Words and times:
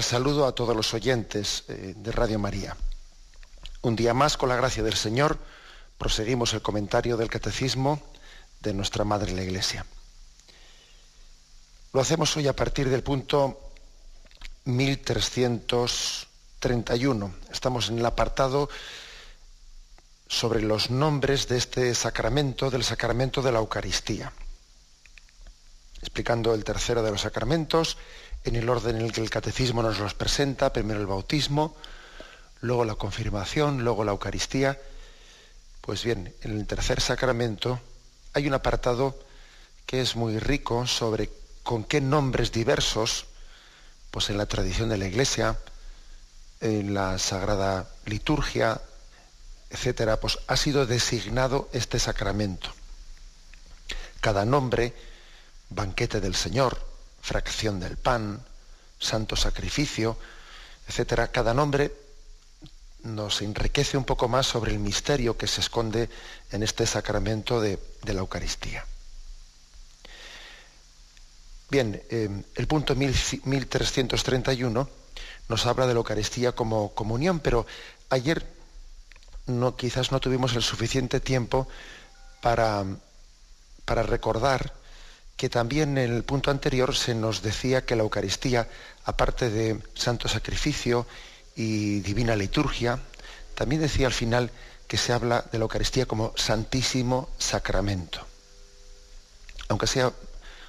Saludo 0.00 0.46
a 0.46 0.54
todos 0.54 0.76
los 0.76 0.94
oyentes 0.94 1.64
eh, 1.66 1.94
de 1.96 2.12
Radio 2.12 2.38
María. 2.38 2.76
Un 3.82 3.96
día 3.96 4.14
más, 4.14 4.36
con 4.36 4.48
la 4.48 4.54
gracia 4.54 4.84
del 4.84 4.94
Señor, 4.94 5.40
proseguimos 5.98 6.54
el 6.54 6.62
comentario 6.62 7.16
del 7.16 7.28
Catecismo 7.28 8.00
de 8.60 8.74
nuestra 8.74 9.02
Madre 9.02 9.32
la 9.32 9.42
Iglesia. 9.42 9.84
Lo 11.92 12.00
hacemos 12.00 12.36
hoy 12.36 12.46
a 12.46 12.54
partir 12.54 12.88
del 12.88 13.02
punto 13.02 13.72
1331. 14.66 17.34
Estamos 17.50 17.88
en 17.88 17.98
el 17.98 18.06
apartado 18.06 18.68
sobre 20.28 20.62
los 20.62 20.90
nombres 20.90 21.48
de 21.48 21.58
este 21.58 21.92
sacramento, 21.96 22.70
del 22.70 22.84
sacramento 22.84 23.42
de 23.42 23.50
la 23.50 23.58
Eucaristía. 23.58 24.32
Explicando 26.00 26.54
el 26.54 26.62
tercero 26.62 27.02
de 27.02 27.10
los 27.10 27.22
sacramentos, 27.22 27.98
en 28.44 28.56
el 28.56 28.68
orden 28.68 28.96
en 28.96 29.02
el 29.02 29.12
que 29.12 29.20
el 29.20 29.30
catecismo 29.30 29.82
nos 29.82 29.98
los 29.98 30.14
presenta, 30.14 30.72
primero 30.72 31.00
el 31.00 31.06
bautismo, 31.06 31.76
luego 32.60 32.84
la 32.84 32.94
confirmación, 32.94 33.84
luego 33.84 34.04
la 34.04 34.12
Eucaristía. 34.12 34.80
Pues 35.80 36.04
bien, 36.04 36.34
en 36.42 36.58
el 36.58 36.66
tercer 36.66 37.00
sacramento 37.00 37.80
hay 38.32 38.46
un 38.46 38.54
apartado 38.54 39.18
que 39.86 40.00
es 40.00 40.16
muy 40.16 40.38
rico 40.38 40.86
sobre 40.86 41.30
con 41.62 41.84
qué 41.84 42.00
nombres 42.00 42.52
diversos, 42.52 43.26
pues 44.10 44.30
en 44.30 44.38
la 44.38 44.46
tradición 44.46 44.88
de 44.88 44.98
la 44.98 45.06
Iglesia, 45.06 45.58
en 46.60 46.94
la 46.94 47.18
Sagrada 47.18 47.88
Liturgia, 48.06 48.80
etcétera, 49.70 50.18
pues 50.20 50.38
ha 50.46 50.56
sido 50.56 50.86
designado 50.86 51.68
este 51.72 51.98
sacramento. 51.98 52.70
Cada 54.20 54.44
nombre, 54.44 54.94
banquete 55.70 56.20
del 56.20 56.34
Señor, 56.34 56.91
fracción 57.22 57.80
del 57.80 57.96
pan, 57.96 58.44
santo 58.98 59.36
sacrificio, 59.36 60.18
etcétera. 60.86 61.28
Cada 61.28 61.54
nombre 61.54 61.94
nos 63.04 63.40
enriquece 63.42 63.96
un 63.96 64.04
poco 64.04 64.28
más 64.28 64.46
sobre 64.46 64.72
el 64.72 64.78
misterio 64.78 65.36
que 65.38 65.46
se 65.46 65.60
esconde 65.60 66.10
en 66.50 66.62
este 66.62 66.86
sacramento 66.86 67.60
de, 67.60 67.78
la 68.04 68.20
Eucaristía. 68.20 68.84
Bien, 71.70 72.02
eh, 72.10 72.28
el 72.54 72.66
punto 72.66 72.94
1331 72.94 74.88
nos 75.48 75.66
habla 75.66 75.86
de 75.86 75.94
la 75.94 75.98
Eucaristía 75.98 76.52
como 76.52 76.92
comunión, 76.94 77.40
pero 77.40 77.66
ayer 78.10 78.46
no, 79.46 79.74
quizás 79.76 80.12
no 80.12 80.20
tuvimos 80.20 80.54
el 80.54 80.62
suficiente 80.62 81.18
tiempo 81.20 81.66
para, 82.40 82.84
para 83.84 84.02
recordar 84.02 84.81
que 85.42 85.50
también 85.50 85.98
en 85.98 86.12
el 86.14 86.22
punto 86.22 86.52
anterior 86.52 86.94
se 86.94 87.16
nos 87.16 87.42
decía 87.42 87.84
que 87.84 87.96
la 87.96 88.04
Eucaristía, 88.04 88.68
aparte 89.04 89.50
de 89.50 89.76
santo 89.92 90.28
sacrificio 90.28 91.04
y 91.56 91.98
divina 91.98 92.36
liturgia, 92.36 93.00
también 93.56 93.82
decía 93.82 94.06
al 94.06 94.12
final 94.12 94.52
que 94.86 94.96
se 94.96 95.12
habla 95.12 95.44
de 95.50 95.58
la 95.58 95.64
Eucaristía 95.64 96.06
como 96.06 96.32
santísimo 96.36 97.28
sacramento. 97.38 98.24
Aunque 99.66 99.88
sea 99.88 100.12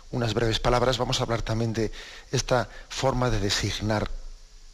unas 0.10 0.34
breves 0.34 0.60
palabras, 0.60 0.98
vamos 0.98 1.20
a 1.20 1.24
hablar 1.26 1.44
también 1.44 1.72
de 1.74 1.92
esta 2.32 2.68
forma 2.90 3.30
de 3.30 3.40
designar 3.40 4.10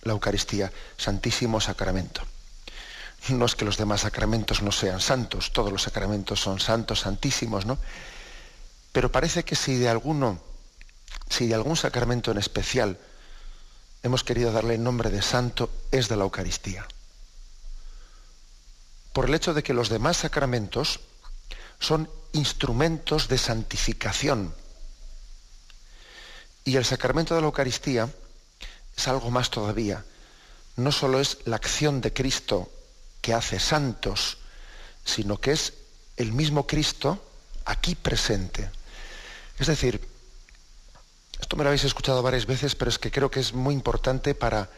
la 0.04 0.14
Eucaristía, 0.14 0.72
santísimo 0.96 1.60
sacramento. 1.60 2.22
No 3.28 3.46
es 3.46 3.54
que 3.54 3.66
los 3.66 3.76
demás 3.76 4.00
sacramentos 4.00 4.62
no 4.62 4.72
sean 4.72 5.02
santos, 5.02 5.52
todos 5.52 5.74
los 5.74 5.82
sacramentos 5.82 6.40
son 6.40 6.62
santos, 6.62 7.02
santísimos, 7.02 7.66
¿no? 7.66 7.78
Pero 8.92 9.12
parece 9.12 9.44
que 9.44 9.56
si 9.56 9.76
de 9.78 9.90
alguno, 9.90 10.42
si 11.30 11.48
de 11.48 11.56
algún 11.56 11.78
sacramento 11.78 12.32
en 12.32 12.38
especial 12.38 12.98
hemos 14.02 14.24
querido 14.24 14.52
darle 14.52 14.76
el 14.76 14.84
nombre 14.84 15.10
de 15.10 15.22
santo, 15.22 15.70
es 15.92 16.08
de 16.10 16.16
la 16.16 16.24
Eucaristía. 16.24 16.88
Por 19.14 19.26
el 19.26 19.36
hecho 19.36 19.54
de 19.54 19.64
que 19.64 19.74
los 19.74 19.90
demás 19.90 20.18
sacramentos 20.18 21.02
son 21.80 22.10
instrumentos 22.34 23.28
de 23.28 23.38
santificación. 23.38 24.54
Y 26.66 26.76
el 26.76 26.86
sacramento 26.86 27.36
de 27.36 27.42
la 27.42 27.48
Eucaristía 27.48 28.10
es 28.96 29.08
algo 29.08 29.32
más 29.32 29.50
todavía. 29.50 30.04
No 30.76 30.92
solo 30.92 31.20
es 31.20 31.40
la 31.46 31.56
acción 31.56 32.02
de 32.02 32.14
Cristo 32.14 32.72
que 33.22 33.34
hace 33.34 33.60
santos, 33.60 34.38
sino 35.04 35.40
que 35.40 35.52
es 35.52 35.74
el 36.18 36.32
mismo 36.32 36.68
Cristo 36.68 37.24
aquí 37.66 37.96
presente. 37.96 38.70
Es 39.60 39.68
decir, 39.68 40.02
esto 41.40 41.58
me 41.58 41.64
lo 41.64 41.70
habéis 41.70 41.84
escuchado 41.84 42.24
varias 42.24 42.46
veces, 42.46 42.76
pero 42.76 42.90
es 42.90 42.98
que 42.98 43.12
creo 43.12 43.30
que 43.30 43.42
es 43.42 43.54
muy 43.54 43.74
importante 43.74 44.34
para, 44.34 44.70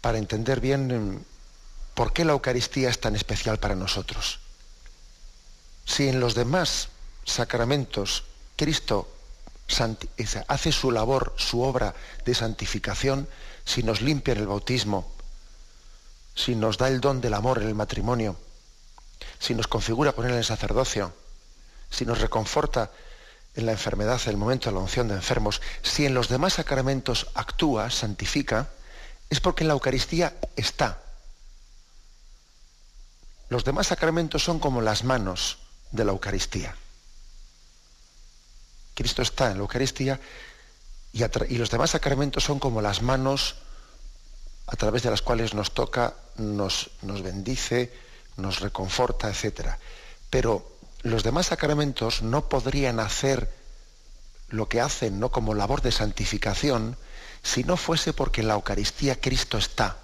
para 0.00 0.18
entender 0.18 0.60
bien 0.60 0.90
em, 0.90 1.20
por 1.94 2.12
qué 2.12 2.24
la 2.24 2.32
Eucaristía 2.32 2.88
es 2.88 3.00
tan 3.00 3.16
especial 3.16 3.58
para 3.58 3.74
nosotros. 3.74 4.38
Si 5.84 6.08
en 6.08 6.20
los 6.20 6.34
demás 6.34 6.88
sacramentos 7.24 8.24
Cristo 8.56 9.12
hace 10.46 10.70
su 10.70 10.92
labor, 10.92 11.34
su 11.36 11.62
obra 11.62 11.94
de 12.24 12.34
santificación, 12.34 13.28
si 13.64 13.82
nos 13.82 14.00
limpia 14.00 14.32
en 14.32 14.38
el 14.38 14.46
bautismo, 14.46 15.10
si 16.34 16.54
nos 16.54 16.78
da 16.78 16.88
el 16.88 17.00
don 17.00 17.20
del 17.20 17.34
amor 17.34 17.60
en 17.60 17.68
el 17.68 17.74
matrimonio, 17.74 18.36
si 19.40 19.54
nos 19.54 19.66
configura 19.66 20.12
con 20.12 20.26
él 20.26 20.32
en 20.32 20.38
el 20.38 20.44
sacerdocio, 20.44 21.12
si 21.90 22.04
nos 22.04 22.20
reconforta 22.20 22.92
en 23.56 23.66
la 23.66 23.72
enfermedad, 23.72 24.20
en 24.24 24.30
el 24.30 24.36
momento 24.36 24.68
de 24.68 24.74
la 24.74 24.82
unción 24.82 25.08
de 25.08 25.14
enfermos, 25.14 25.62
si 25.82 26.04
en 26.04 26.14
los 26.14 26.28
demás 26.28 26.54
sacramentos 26.54 27.28
actúa, 27.34 27.90
santifica, 27.90 28.68
es 29.30 29.40
porque 29.40 29.64
en 29.64 29.68
la 29.68 29.74
Eucaristía 29.74 30.36
está. 30.54 31.00
Los 33.48 33.64
demás 33.64 33.88
sacramentos 33.88 34.44
son 34.44 34.58
como 34.58 34.82
las 34.82 35.04
manos 35.04 35.58
de 35.90 36.04
la 36.04 36.12
Eucaristía. 36.12 36.76
Cristo 38.94 39.22
está 39.22 39.50
en 39.50 39.58
la 39.58 39.62
Eucaristía 39.62 40.20
y, 41.12 41.56
los 41.56 41.70
demás 41.70 41.90
sacramentos 41.90 42.44
son 42.44 42.58
como 42.58 42.82
las 42.82 43.00
manos 43.00 43.56
a 44.66 44.76
través 44.76 45.02
de 45.02 45.10
las 45.10 45.22
cuales 45.22 45.54
nos 45.54 45.72
toca, 45.72 46.14
nos, 46.36 46.90
nos 47.02 47.22
bendice, 47.22 47.92
nos 48.36 48.60
reconforta, 48.60 49.30
etc. 49.30 49.76
Pero 50.28 50.75
los 51.06 51.22
demás 51.22 51.46
sacramentos 51.46 52.22
no 52.22 52.48
podrían 52.48 53.00
hacer 53.00 53.50
lo 54.48 54.68
que 54.68 54.80
hacen 54.80 55.20
¿no? 55.20 55.30
como 55.30 55.54
labor 55.54 55.82
de 55.82 55.92
santificación 55.92 56.96
si 57.42 57.64
no 57.64 57.76
fuese 57.76 58.12
porque 58.12 58.40
en 58.40 58.48
la 58.48 58.54
Eucaristía 58.54 59.20
Cristo 59.20 59.58
está. 59.58 59.96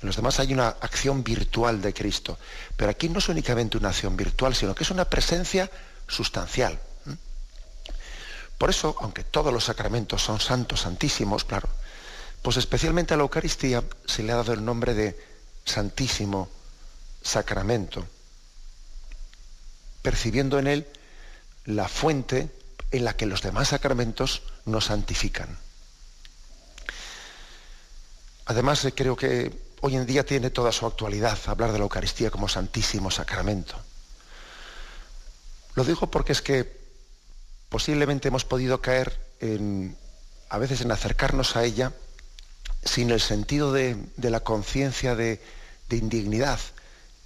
En 0.00 0.06
los 0.06 0.16
demás 0.16 0.40
hay 0.40 0.52
una 0.52 0.68
acción 0.68 1.22
virtual 1.22 1.80
de 1.80 1.94
Cristo, 1.94 2.36
pero 2.76 2.90
aquí 2.90 3.08
no 3.08 3.20
es 3.20 3.28
únicamente 3.28 3.78
una 3.78 3.90
acción 3.90 4.16
virtual, 4.16 4.56
sino 4.56 4.74
que 4.74 4.82
es 4.82 4.90
una 4.90 5.04
presencia 5.04 5.70
sustancial. 6.08 6.80
Por 8.58 8.70
eso, 8.70 8.96
aunque 9.00 9.22
todos 9.22 9.52
los 9.52 9.64
sacramentos 9.64 10.22
son 10.22 10.40
santos, 10.40 10.80
santísimos, 10.80 11.44
claro, 11.44 11.68
pues 12.42 12.56
especialmente 12.56 13.14
a 13.14 13.16
la 13.16 13.22
Eucaristía 13.22 13.84
se 14.04 14.24
le 14.24 14.32
ha 14.32 14.36
dado 14.36 14.52
el 14.52 14.64
nombre 14.64 14.94
de 14.94 15.16
Santísimo 15.64 16.48
Sacramento 17.22 18.04
percibiendo 20.02 20.58
en 20.58 20.66
él 20.66 20.86
la 21.64 21.88
fuente 21.88 22.50
en 22.90 23.04
la 23.04 23.16
que 23.16 23.26
los 23.26 23.42
demás 23.42 23.68
sacramentos 23.68 24.42
nos 24.66 24.86
santifican. 24.86 25.58
Además, 28.46 28.84
eh, 28.84 28.92
creo 28.92 29.16
que 29.16 29.52
hoy 29.80 29.96
en 29.96 30.06
día 30.06 30.24
tiene 30.26 30.50
toda 30.50 30.72
su 30.72 30.86
actualidad 30.86 31.38
hablar 31.46 31.72
de 31.72 31.78
la 31.78 31.84
Eucaristía 31.84 32.30
como 32.30 32.48
santísimo 32.48 33.10
sacramento. 33.10 33.76
Lo 35.74 35.84
digo 35.84 36.10
porque 36.10 36.32
es 36.32 36.42
que 36.42 36.80
posiblemente 37.68 38.28
hemos 38.28 38.44
podido 38.44 38.82
caer 38.82 39.18
en, 39.40 39.96
a 40.50 40.58
veces 40.58 40.82
en 40.82 40.92
acercarnos 40.92 41.56
a 41.56 41.64
ella 41.64 41.92
sin 42.84 43.10
el 43.10 43.20
sentido 43.20 43.72
de, 43.72 43.96
la 44.18 44.40
conciencia 44.40 45.14
de, 45.14 45.40
indignidad. 45.90 46.58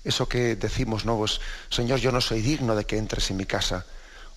Eso 0.06 0.28
que 0.28 0.54
decimos, 0.54 1.04
¿no? 1.04 1.18
Pues, 1.18 1.40
Señor, 1.68 1.98
yo 1.98 2.12
no 2.12 2.20
soy 2.20 2.40
digno 2.40 2.76
de 2.76 2.84
que 2.84 2.96
entres 2.96 3.28
en 3.32 3.38
mi 3.38 3.44
casa. 3.44 3.84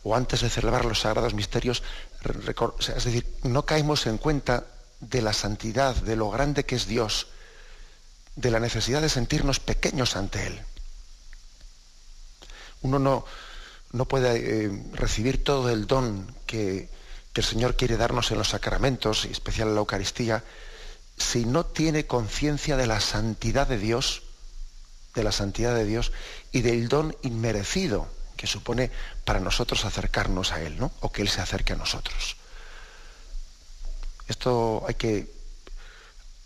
O 0.03 0.15
antes 0.15 0.41
de 0.41 0.49
celebrar 0.49 0.83
los 0.83 1.01
sagrados 1.01 1.35
misterios, 1.35 1.83
es 2.79 3.03
decir, 3.05 3.27
no 3.43 3.65
caemos 3.67 4.07
en 4.07 4.17
cuenta 4.17 4.65
de 4.99 5.21
la 5.21 5.31
santidad, 5.31 5.95
de 5.95 6.15
lo 6.15 6.31
grande 6.31 6.65
que 6.65 6.75
es 6.75 6.87
Dios, 6.87 7.27
de 8.35 8.49
la 8.49 8.59
necesidad 8.59 9.01
de 9.01 9.09
sentirnos 9.09 9.59
pequeños 9.59 10.15
ante 10.15 10.47
Él. 10.47 10.59
Uno 12.81 12.97
no, 12.97 13.25
no 13.91 14.05
puede 14.05 14.65
eh, 14.65 14.83
recibir 14.93 15.43
todo 15.43 15.69
el 15.69 15.85
don 15.85 16.35
que, 16.47 16.89
que 17.31 17.41
el 17.41 17.45
Señor 17.45 17.75
quiere 17.75 17.95
darnos 17.95 18.31
en 18.31 18.39
los 18.39 18.49
sacramentos, 18.49 19.25
y 19.25 19.31
especial 19.31 19.67
en 19.67 19.75
la 19.75 19.81
Eucaristía, 19.81 20.43
si 21.15 21.45
no 21.45 21.63
tiene 21.63 22.07
conciencia 22.07 22.75
de 22.75 22.87
la 22.87 23.01
santidad 23.01 23.67
de 23.67 23.77
Dios, 23.77 24.23
de 25.15 25.23
la 25.23 25.31
santidad 25.31 25.75
de 25.75 25.85
Dios 25.85 26.11
y 26.51 26.61
del 26.61 26.87
don 26.87 27.15
inmerecido 27.21 28.07
que 28.37 28.47
supone 28.47 28.89
para 29.25 29.39
nosotros 29.39 29.83
acercarnos 29.85 30.53
a 30.53 30.61
Él, 30.61 30.79
¿no? 30.79 30.91
O 31.01 31.11
que 31.11 31.21
Él 31.21 31.29
se 31.29 31.41
acerque 31.41 31.73
a 31.73 31.75
nosotros. 31.75 32.37
Esto 34.27 34.85
hay 34.87 34.95
que, 34.95 35.33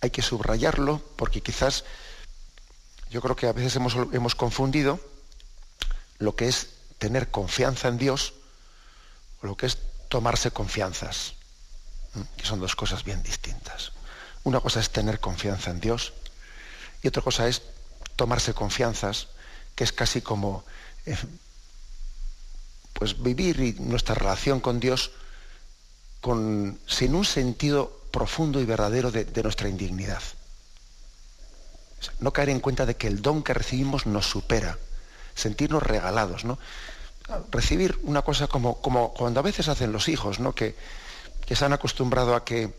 hay 0.02 0.10
que 0.10 0.22
subrayarlo 0.22 1.02
porque 1.16 1.42
quizás 1.42 1.84
yo 3.12 3.22
creo 3.22 3.36
que 3.36 3.48
a 3.48 3.54
veces 3.54 3.76
hemos, 3.76 3.96
hemos 4.12 4.34
confundido 4.34 5.00
lo 6.18 6.36
que 6.36 6.48
es 6.48 6.70
tener 6.98 7.30
confianza 7.30 7.90
en 7.90 7.98
Dios 7.98 8.34
o 9.42 9.48
lo 9.48 9.58
que 9.58 9.66
es 9.66 9.78
tomarse 10.08 10.52
confianzas, 10.52 11.34
que 12.38 12.46
son 12.46 12.60
dos 12.60 12.76
cosas 12.76 13.04
bien 13.04 13.22
distintas. 13.22 13.92
Una 14.44 14.62
cosa 14.62 14.80
es 14.80 14.90
tener 14.90 15.20
confianza 15.20 15.70
en 15.70 15.80
Dios 15.80 16.14
y 17.02 17.08
otra 17.10 17.22
cosa 17.22 17.48
es 17.48 17.62
tomarse 18.16 18.54
confianzas, 18.54 19.28
que 19.76 19.84
es 19.84 19.92
casi 19.92 20.22
como 20.22 20.64
eh, 21.06 21.18
pues 22.94 23.22
vivir 23.22 23.80
nuestra 23.82 24.16
relación 24.16 24.60
con 24.60 24.80
Dios 24.80 25.12
con, 26.22 26.80
sin 26.88 27.16
un 27.16 27.26
sentido 27.26 28.02
profundo 28.12 28.62
y 28.62 28.66
verdadero 28.66 29.12
de, 29.12 29.44
nuestra 29.44 29.68
indignidad. 29.68 30.22
no 32.20 32.32
caer 32.32 32.50
en 32.50 32.60
cuenta 32.60 32.86
de 32.86 32.96
que 32.96 33.08
el 33.08 33.22
don 33.22 33.44
que 33.44 33.54
recibimos 33.54 34.06
nos 34.06 34.28
supera, 34.28 34.78
sentirnos 35.36 35.84
regalados, 35.84 36.46
¿no? 36.46 36.60
Recibir 37.50 38.00
una 38.04 38.22
cosa 38.22 38.48
como, 38.48 38.82
como 38.82 39.14
cuando 39.14 39.40
a 39.40 39.44
veces 39.44 39.68
hacen 39.68 39.92
los 39.92 40.08
hijos, 40.08 40.40
¿no? 40.40 40.54
Que, 40.54 40.76
que 41.46 41.56
se 41.56 41.66
han 41.66 41.74
acostumbrado 41.74 42.36
a 42.36 42.46
que 42.46 42.74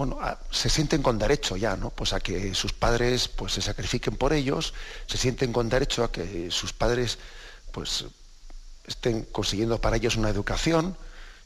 bueno, 0.00 0.18
se 0.50 0.70
sienten 0.70 1.02
con 1.02 1.18
derecho 1.18 1.58
ya, 1.58 1.76
¿no? 1.76 1.90
Pues 1.90 2.14
a 2.14 2.20
que 2.20 2.54
sus 2.54 2.72
padres 2.72 3.28
pues, 3.28 3.52
se 3.52 3.60
sacrifiquen 3.60 4.16
por 4.16 4.32
ellos, 4.32 4.72
se 5.06 5.18
sienten 5.18 5.52
con 5.52 5.68
derecho 5.68 6.04
a 6.04 6.10
que 6.10 6.50
sus 6.50 6.72
padres 6.72 7.18
pues, 7.70 8.06
estén 8.86 9.24
consiguiendo 9.24 9.78
para 9.78 9.96
ellos 9.96 10.16
una 10.16 10.30
educación, 10.30 10.96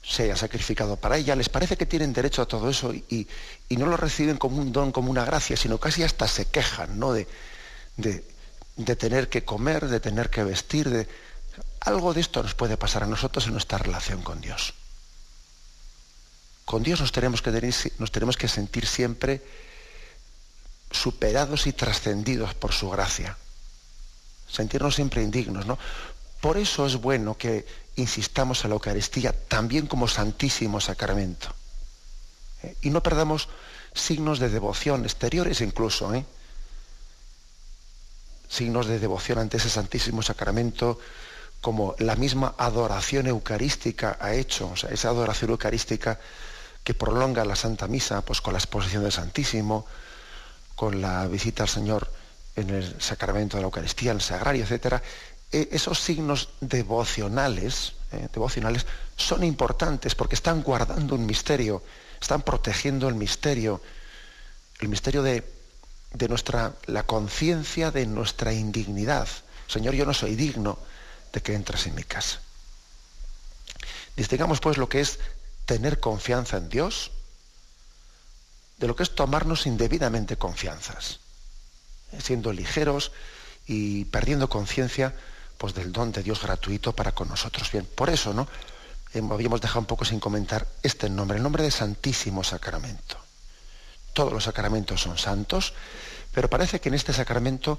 se 0.05 0.23
haya 0.23 0.37
sacrificado 0.37 0.95
para 0.95 1.17
ella, 1.17 1.35
les 1.35 1.49
parece 1.49 1.77
que 1.77 1.85
tienen 1.85 2.13
derecho 2.13 2.43
a 2.43 2.47
todo 2.47 2.71
eso 2.71 2.95
y, 2.95 3.27
no 3.71 3.87
lo 3.87 3.97
reciben 3.97 4.37
como 4.37 4.59
un 4.59 4.71
don, 4.71 4.93
como 4.93 5.11
una 5.11 5.25
gracia, 5.25 5.57
sino 5.57 5.79
casi 5.79 6.05
hasta 6.05 6.29
se 6.29 6.45
quejan 6.45 6.97
¿no? 6.97 7.13
de, 7.13 7.27
de 7.97 8.95
tener 8.95 9.29
que 9.29 9.45
comer, 9.45 9.89
de 9.89 9.99
tener 9.99 10.31
que 10.31 10.45
vestir, 10.45 10.91
de... 10.91 11.09
Algo 11.81 12.15
de 12.15 12.21
esto 12.21 12.41
nos 12.41 12.55
puede 12.55 12.77
pasar 12.77 13.03
a 13.03 13.07
nosotros 13.07 13.47
en 13.47 13.53
nuestra 13.53 13.79
relación 13.79 14.23
con 14.23 14.41
Dios. 14.41 14.75
Con 16.65 16.83
Dios 16.83 17.01
nos 17.01 17.13
tenemos 17.13 17.43
que, 18.37 18.49
sentir 18.49 18.87
siempre 18.87 19.43
superados 20.91 21.67
y 21.67 21.73
trascendidos 21.73 22.55
por 22.55 22.73
su 22.73 22.89
gracia. 22.91 23.37
Sentirnos 24.49 24.95
siempre 24.95 25.23
indignos, 25.23 25.67
¿no? 25.67 25.79
Por 26.41 26.57
eso 26.57 26.87
es 26.87 26.97
bueno 26.97 27.37
que 27.37 27.67
insistamos 27.97 28.65
en 28.65 28.71
la 28.71 28.75
Eucaristía 28.75 29.33
también 29.49 29.87
como 29.87 30.09
santísimo 30.09 30.81
sacramento. 30.81 31.49
¿eh? 32.63 32.77
Y 32.83 32.91
no 32.91 33.03
perdamos 33.03 33.49
signos 33.95 34.39
de 34.39 34.51
devoción, 34.51 35.05
exteriores 35.05 35.61
incluso, 35.61 36.15
¿eh? 36.15 36.25
signos 38.49 38.87
de 38.87 38.99
devoción 38.99 39.39
ante 39.39 39.57
ese 39.57 39.71
santísimo 39.71 40.23
sacramento, 40.23 40.99
como 41.61 41.95
la 41.99 42.15
misma 42.15 42.55
adoración 42.59 43.27
eucarística 43.27 44.19
ha 44.21 44.35
hecho, 44.35 44.75
esa 44.91 45.09
adoración 45.09 45.51
eucarística 45.51 46.21
que 46.85 46.95
prolonga 46.95 47.45
la 47.45 47.57
Santa 47.57 47.89
Misa 47.89 48.21
pues, 48.23 48.41
con 48.41 48.53
la 48.53 48.59
exposición 48.59 49.03
del 49.03 49.13
Santísimo, 49.13 49.87
con 50.77 51.01
la 51.01 51.27
visita 51.27 51.63
al 51.63 51.69
Señor 51.69 52.13
en 52.55 52.71
el 52.71 53.01
sacramento 53.01 53.57
de 53.57 53.63
la 53.63 53.67
Eucaristía, 53.67 54.11
en 54.11 54.19
el 54.19 54.23
sagrario, 54.23 54.65
etc. 54.65 55.03
E, 55.51 55.69
esos 55.73 55.99
signos 55.99 56.51
devocionales, 56.61 57.95
eh, 58.13 58.29
devocionales 58.33 58.87
son 59.17 59.43
importantes 59.43 60.15
porque 60.15 60.35
están 60.35 60.63
guardando 60.63 61.15
un 61.15 61.25
misterio, 61.25 61.83
están 62.21 62.43
protegiendo 62.43 63.09
el 63.09 63.15
misterio, 63.15 63.81
el 64.81 64.89
misterio 64.89 65.23
de, 65.23 65.43
de 66.13 66.29
nuestra, 66.29 66.75
la 66.87 67.05
conciencia 67.05 67.91
de 67.91 68.07
nuestra 68.07 68.53
indignidad. 68.53 69.27
Señor, 69.67 69.95
yo 69.95 70.05
no 70.05 70.13
soy 70.13 70.37
digno 70.37 70.79
de 71.33 71.41
que 71.41 71.55
entres 71.55 71.87
en 71.87 71.95
mi 71.95 72.05
casa. 72.05 72.41
Distingamos 74.17 74.61
pues 74.61 74.77
lo 74.77 74.89
que 74.89 75.01
es 75.01 75.19
tener 75.67 76.01
confianza 76.01 76.57
en 76.57 76.69
Dios 76.69 77.11
de 78.79 78.87
lo 78.87 78.97
que 78.97 79.03
es 79.03 79.15
tomarnos 79.15 79.67
indebidamente 79.67 80.37
confianzas, 80.37 81.21
eh, 82.13 82.21
siendo 82.21 82.53
ligeros 82.53 83.13
y 83.67 84.05
perdiendo 84.07 84.49
conciencia 84.49 85.15
pues, 85.59 85.75
del 85.75 85.93
don 85.93 86.13
de 86.13 86.23
Dios 86.23 86.43
gratuito 86.43 86.95
para 86.95 87.13
con 87.13 87.29
nosotros. 87.29 87.71
Bien, 87.71 87.87
por 87.87 88.11
eso, 88.11 88.35
¿no? 88.35 88.49
habíamos 89.31 89.61
dejado 89.61 89.81
un 89.81 89.87
poco 89.87 90.05
sin 90.05 90.19
comentar 90.19 90.67
este 90.83 91.09
nombre, 91.09 91.37
el 91.37 91.43
nombre 91.43 91.63
de 91.63 91.71
Santísimo 91.71 92.43
Sacramento. 92.43 93.17
Todos 94.13 94.33
los 94.33 94.45
sacramentos 94.45 95.03
son 95.03 95.19
santos, 95.19 95.73
pero 96.33 96.51
parece 96.51 96.81
que 96.81 96.89
en 96.89 96.97
este 96.97 97.13
sacramento 97.13 97.79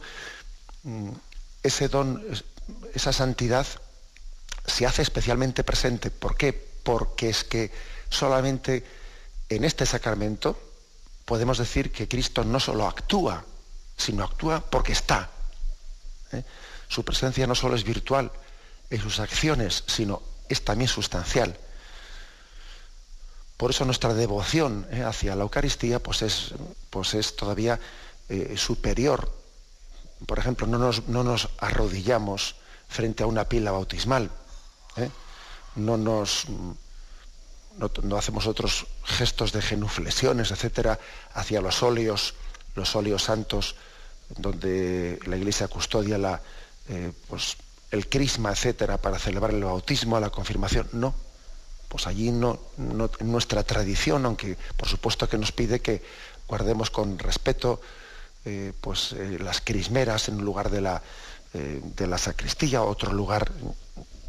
mm, 0.84 1.10
ese 1.62 1.90
don, 1.90 2.24
esa 2.94 3.12
santidad 3.12 3.68
se 4.66 4.86
hace 4.86 5.02
especialmente 5.02 5.64
presente. 5.64 6.10
¿Por 6.10 6.38
qué? 6.38 6.75
Porque 6.86 7.30
es 7.30 7.44
que 7.44 7.72
solamente 8.10 8.86
en 9.50 9.66
este 9.66 9.88
sacramento 9.88 10.56
podemos 11.26 11.58
decir 11.58 11.92
que 11.92 12.08
Cristo 12.08 12.46
no 12.46 12.60
solo 12.60 12.86
actúa, 12.88 13.44
sino 13.98 14.24
actúa 14.24 14.62
porque 14.62 14.94
está. 14.94 15.32
¿eh? 16.32 16.44
Su 16.88 17.04
presencia 17.04 17.48
no 17.48 17.56
solo 17.56 17.76
es 17.76 17.84
virtual 17.84 18.32
en 18.92 19.02
sus 19.02 19.20
acciones, 19.20 19.84
sino 19.88 20.22
es 20.48 20.64
también 20.64 20.88
sustancial. 20.88 21.58
Por 23.58 23.72
eso 23.72 23.84
nuestra 23.84 24.14
devoción 24.14 24.88
¿eh? 24.92 25.02
hacia 25.02 25.36
la 25.36 25.42
Eucaristía 25.42 25.98
pues 25.98 26.22
es, 26.22 26.54
pues 26.92 27.16
es 27.16 27.36
todavía 27.36 27.80
eh, 28.30 28.54
superior. 28.58 29.34
Por 30.28 30.38
ejemplo, 30.38 30.68
no 30.68 30.78
nos, 30.78 31.08
no 31.08 31.24
nos, 31.24 31.50
arrodillamos 31.58 32.58
frente 32.88 33.24
a 33.24 33.26
una 33.26 33.50
pila 33.50 33.72
bautismal 33.72 34.30
no 35.76 35.98
nos 35.98 36.48
no, 37.78 38.18
hacemos 38.18 38.48
otros 38.48 38.88
gestos 39.04 39.52
de 39.52 39.62
genuflexiones, 39.62 40.52
etcétera, 40.52 41.00
hacia 41.34 41.62
los 41.62 41.84
óleos, 41.84 42.36
los 42.76 42.96
óleos 42.96 43.24
santos, 43.24 43.76
donde 44.30 45.20
la 45.26 45.38
Iglesia 45.38 45.68
custodia 45.68 46.18
la, 46.18 46.42
eh, 46.90 47.12
pues, 47.28 47.58
el 47.92 48.08
crisma, 48.08 48.52
etcétera, 48.52 48.98
para 48.98 49.20
celebrar 49.20 49.54
el 49.54 49.64
bautismo, 49.64 50.20
la 50.20 50.30
confirmación. 50.30 50.88
No, 50.94 51.14
pues 51.90 52.08
allí 52.08 52.32
no, 52.32 52.60
nuestra 53.20 53.64
tradición, 53.64 54.26
aunque 54.26 54.58
por 54.78 54.88
supuesto 54.88 55.28
que 55.28 55.38
nos 55.38 55.52
pide 55.52 55.82
que 55.82 56.02
guardemos 56.48 56.90
con 56.90 57.20
respeto 57.20 57.82
eh, 58.46 58.74
pues, 58.80 59.14
eh, 59.14 59.38
las 59.40 59.62
crismeras 59.62 60.30
en 60.30 60.38
lugar 60.38 60.70
de 60.70 60.82
la, 60.82 61.02
de 61.54 62.06
la 62.06 62.18
sacristía, 62.18 62.84
otro 62.84 63.14
lugar 63.14 63.50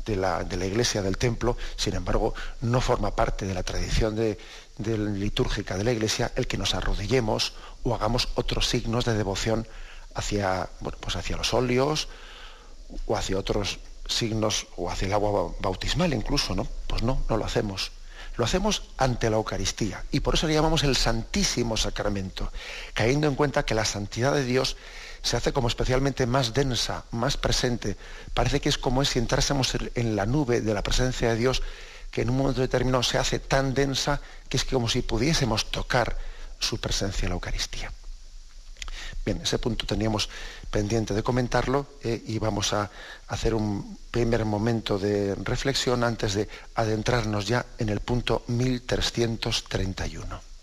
de 0.06 0.16
la, 0.16 0.66
iglesia, 0.66 1.02
del 1.02 1.18
templo, 1.18 1.56
sin 1.76 1.94
embargo, 1.94 2.34
no 2.60 2.80
forma 2.80 3.14
parte 3.14 3.44
de 3.44 3.54
la 3.54 3.62
tradición 3.62 4.14
de, 4.14 4.38
litúrgica 4.78 5.76
de 5.76 5.84
la 5.84 5.92
iglesia 5.92 6.32
el 6.36 6.46
que 6.46 6.56
nos 6.56 6.74
arrodillemos 6.74 7.54
o 7.82 7.94
hagamos 7.94 8.28
otros 8.36 8.68
signos 8.68 9.04
de 9.04 9.14
devoción 9.14 9.66
hacia, 10.14 10.68
pues 11.00 11.16
hacia 11.16 11.36
los 11.36 11.52
óleos 11.52 12.08
o 13.06 13.16
hacia 13.16 13.38
otros 13.38 13.78
signos 14.08 14.68
o 14.76 14.90
hacia 14.90 15.06
el 15.06 15.12
agua 15.12 15.52
bautismal 15.60 16.14
incluso, 16.14 16.54
¿no? 16.54 16.68
Pues 16.86 17.02
no, 17.02 17.24
no 17.28 17.36
lo 17.36 17.44
hacemos. 17.44 17.90
Lo 18.36 18.44
hacemos 18.44 18.82
ante 18.98 19.30
la 19.30 19.36
Eucaristía 19.36 20.04
y 20.12 20.20
por 20.20 20.34
eso 20.34 20.46
le 20.46 20.54
llamamos 20.54 20.84
el 20.84 20.94
Santísimo 20.94 21.76
Sacramento, 21.76 22.52
cayendo 22.92 23.26
en 23.26 23.34
cuenta 23.34 23.64
que 23.64 23.74
la 23.74 23.86
santidad 23.86 24.34
de 24.34 24.44
Dios 24.44 24.76
se 25.26 25.36
hace 25.36 25.52
como 25.52 25.66
especialmente 25.66 26.24
más 26.24 26.54
densa, 26.54 27.04
más 27.10 27.36
presente. 27.36 27.96
Parece 28.32 28.60
que 28.60 28.68
es 28.68 28.78
como 28.78 29.04
si 29.04 29.18
entrásemos 29.18 29.76
en 29.94 30.14
la 30.14 30.24
nube 30.24 30.60
de 30.60 30.72
la 30.72 30.82
presencia 30.82 31.30
de 31.30 31.36
Dios, 31.36 31.62
que 32.12 32.22
en 32.22 32.30
un 32.30 32.38
momento 32.38 32.60
determinado 32.60 33.02
se 33.02 33.18
hace 33.18 33.40
tan 33.40 33.74
densa 33.74 34.20
que 34.48 34.56
es 34.56 34.64
como 34.64 34.88
si 34.88 35.02
pudiésemos 35.02 35.72
tocar 35.72 36.16
su 36.60 36.78
presencia 36.78 37.26
en 37.26 37.30
la 37.30 37.34
Eucaristía. 37.34 37.92
Bien, 39.24 39.40
ese 39.42 39.58
punto 39.58 39.84
teníamos 39.84 40.28
pendiente 40.70 41.12
de 41.12 41.24
comentarlo 41.24 41.86
eh, 42.04 42.22
y 42.24 42.38
vamos 42.38 42.72
a 42.72 42.88
hacer 43.26 43.54
un 43.54 43.98
primer 44.12 44.44
momento 44.44 44.96
de 44.96 45.34
reflexión 45.34 46.04
antes 46.04 46.34
de 46.34 46.48
adentrarnos 46.76 47.48
ya 47.48 47.66
en 47.78 47.88
el 47.88 47.98
punto 47.98 48.44
1331. 48.46 50.55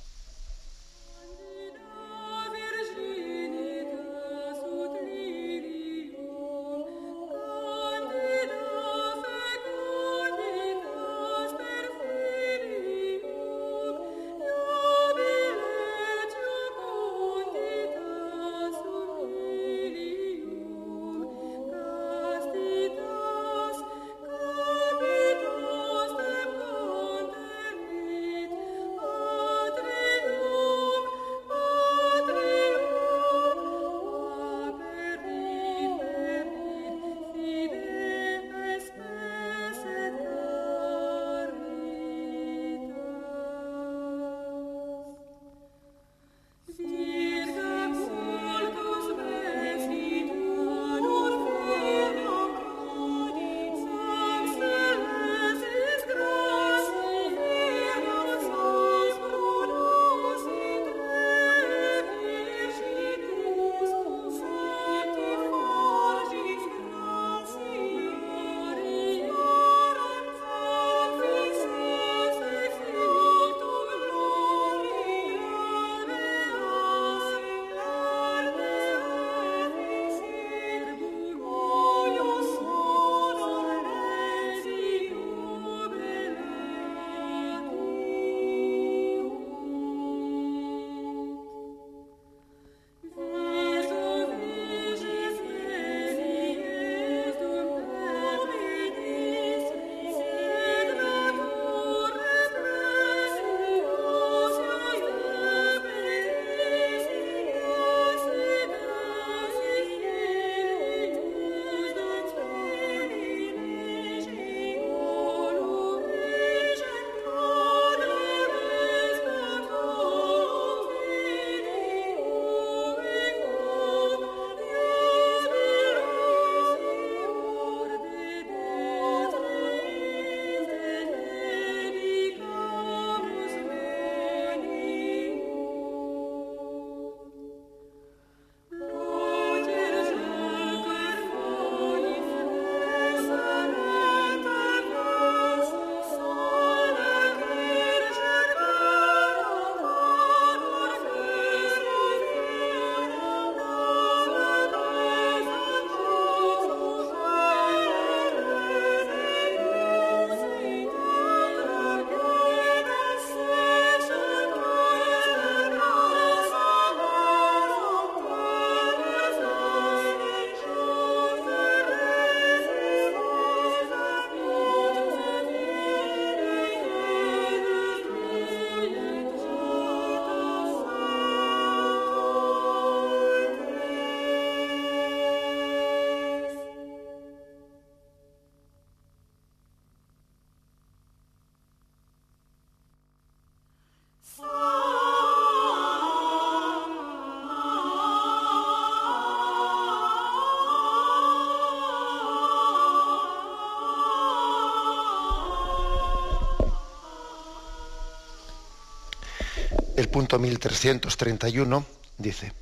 Punto 210.14 210.38
1331 210.38 211.86
dice, 212.20 212.54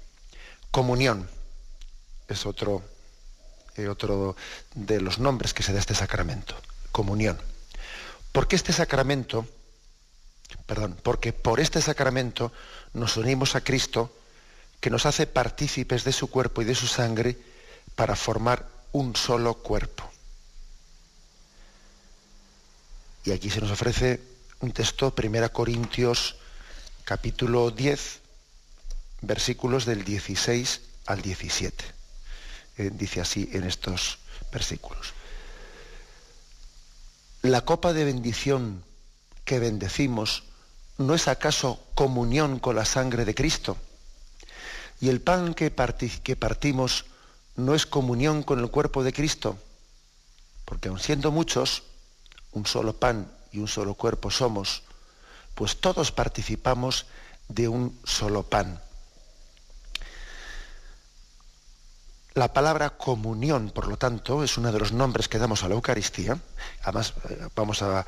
comunión 0.71 1.29
es 2.29 2.45
otro, 2.45 2.81
eh, 3.75 3.89
otro 3.89 4.37
de 4.73 5.01
los 5.01 5.19
nombres 5.19 5.53
que 5.53 5.61
se 5.61 5.73
da 5.73 5.79
este 5.79 5.93
sacramento, 5.93 6.55
comunión. 6.93 7.37
Porque 8.31 8.55
este 8.55 8.71
sacramento, 8.71 9.45
perdón, 10.65 10.97
porque 11.03 11.33
por 11.33 11.59
este 11.59 11.81
sacramento 11.81 12.53
nos 12.93 13.17
unimos 13.17 13.55
a 13.55 13.61
Cristo, 13.61 14.15
que 14.79 14.89
nos 14.89 15.05
hace 15.05 15.27
partícipes 15.27 16.05
de 16.05 16.13
su 16.13 16.31
cuerpo 16.31 16.61
y 16.61 16.65
de 16.65 16.73
su 16.73 16.87
sangre 16.87 17.37
para 17.95 18.15
formar 18.15 18.65
un 18.93 19.13
solo 19.13 19.55
cuerpo. 19.55 20.09
Y 23.25 23.31
aquí 23.31 23.49
se 23.49 23.59
nos 23.59 23.71
ofrece 23.71 24.21
un 24.61 24.71
texto, 24.71 25.13
1 25.21 25.51
Corintios 25.51 26.37
capítulo 27.11 27.71
10, 27.71 28.21
versículos 29.23 29.83
del 29.83 30.05
16 30.05 30.79
al 31.07 31.21
17. 31.21 31.83
Eh, 32.77 32.91
dice 32.93 33.19
así 33.19 33.49
en 33.51 33.65
estos 33.65 34.19
versículos. 34.49 35.11
La 37.41 37.65
copa 37.65 37.91
de 37.91 38.05
bendición 38.05 38.85
que 39.43 39.59
bendecimos 39.59 40.43
no 40.99 41.13
es 41.13 41.27
acaso 41.27 41.83
comunión 41.95 42.59
con 42.59 42.77
la 42.77 42.85
sangre 42.85 43.25
de 43.25 43.35
Cristo. 43.35 43.75
Y 45.01 45.09
el 45.09 45.19
pan 45.19 45.53
que, 45.53 45.73
que 46.23 46.35
partimos 46.37 47.03
no 47.57 47.75
es 47.75 47.85
comunión 47.85 48.41
con 48.41 48.59
el 48.59 48.71
cuerpo 48.71 49.03
de 49.03 49.11
Cristo. 49.11 49.57
Porque 50.63 50.87
aun 50.87 50.99
siendo 51.01 51.29
muchos, 51.29 51.83
un 52.53 52.65
solo 52.65 52.93
pan 52.93 53.29
y 53.51 53.59
un 53.59 53.67
solo 53.67 53.95
cuerpo 53.95 54.31
somos 54.31 54.83
pues 55.55 55.79
todos 55.79 56.11
participamos 56.11 57.05
de 57.47 57.67
un 57.67 57.99
solo 58.03 58.43
pan. 58.43 58.81
La 62.33 62.53
palabra 62.53 62.91
comunión, 62.91 63.71
por 63.71 63.89
lo 63.89 63.97
tanto, 63.97 64.41
es 64.41 64.57
uno 64.57 64.71
de 64.71 64.79
los 64.79 64.93
nombres 64.93 65.27
que 65.27 65.37
damos 65.37 65.63
a 65.63 65.67
la 65.67 65.75
Eucaristía. 65.75 66.39
Además, 66.81 67.13
eh, 67.29 67.47
vamos 67.55 67.81
a, 67.81 68.05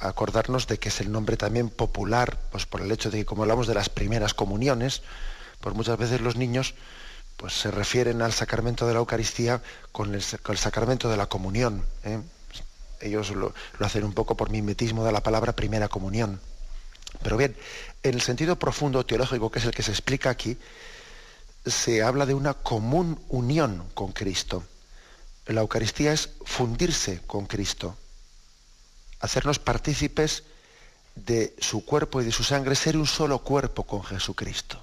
acordarnos 0.00 0.66
de 0.66 0.78
que 0.78 0.88
es 0.88 1.00
el 1.00 1.12
nombre 1.12 1.36
también 1.36 1.70
popular, 1.70 2.38
pues 2.50 2.66
por 2.66 2.80
el 2.80 2.90
hecho 2.90 3.10
de 3.10 3.18
que 3.18 3.24
como 3.24 3.42
hablamos 3.42 3.68
de 3.68 3.74
las 3.74 3.88
primeras 3.88 4.34
comuniones, 4.34 5.02
pues 5.60 5.74
muchas 5.76 5.98
veces 5.98 6.20
los 6.20 6.36
niños 6.36 6.74
pues 7.36 7.52
se 7.54 7.70
refieren 7.70 8.20
al 8.20 8.32
sacramento 8.32 8.86
de 8.86 8.94
la 8.94 8.98
Eucaristía 8.98 9.62
con 9.92 10.14
el, 10.14 10.22
sacramento 10.22 11.08
de 11.08 11.16
la 11.16 11.26
comunión. 11.26 11.84
¿eh? 12.04 12.20
Ellos 13.00 13.30
lo, 13.30 13.54
hacen 13.80 14.04
un 14.04 14.12
poco 14.12 14.36
por 14.36 14.50
mimetismo 14.50 15.04
de 15.04 15.12
la 15.12 15.22
palabra 15.22 15.54
primera 15.54 15.88
comunión. 15.88 16.40
Pero 17.22 17.36
bien, 17.36 17.56
en 18.02 18.14
el 18.14 18.20
sentido 18.20 18.58
profundo 18.58 19.04
teológico, 19.04 19.50
que 19.50 19.58
es 19.58 19.64
el 19.64 19.74
que 19.74 19.82
se 19.82 19.90
explica 19.90 20.30
aquí, 20.30 20.56
se 21.66 22.02
habla 22.02 22.26
de 22.26 22.34
una 22.34 22.54
común 22.54 23.18
unión 23.28 23.88
con 23.94 24.12
Cristo. 24.12 24.64
La 25.46 25.62
Eucaristía 25.62 26.12
es 26.12 26.30
fundirse 26.44 27.20
con 27.26 27.46
Cristo, 27.46 27.96
hacernos 29.20 29.58
partícipes 29.58 30.44
de 31.14 31.56
su 31.58 31.84
cuerpo 31.84 32.20
y 32.20 32.24
de 32.24 32.32
su 32.32 32.44
sangre, 32.44 32.76
ser 32.76 32.96
un 32.96 33.06
solo 33.06 33.40
cuerpo 33.40 33.84
con 33.84 34.04
Jesucristo. 34.04 34.82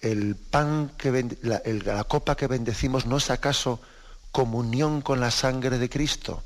El 0.00 0.36
pan 0.36 0.92
que 0.98 1.38
la, 1.42 1.62
la 1.64 2.04
copa 2.04 2.36
que 2.36 2.46
bendecimos 2.46 3.06
no 3.06 3.16
es 3.16 3.30
acaso 3.30 3.80
comunión 4.34 5.00
con 5.00 5.20
la 5.20 5.30
sangre 5.30 5.78
de 5.78 5.88
Cristo 5.88 6.42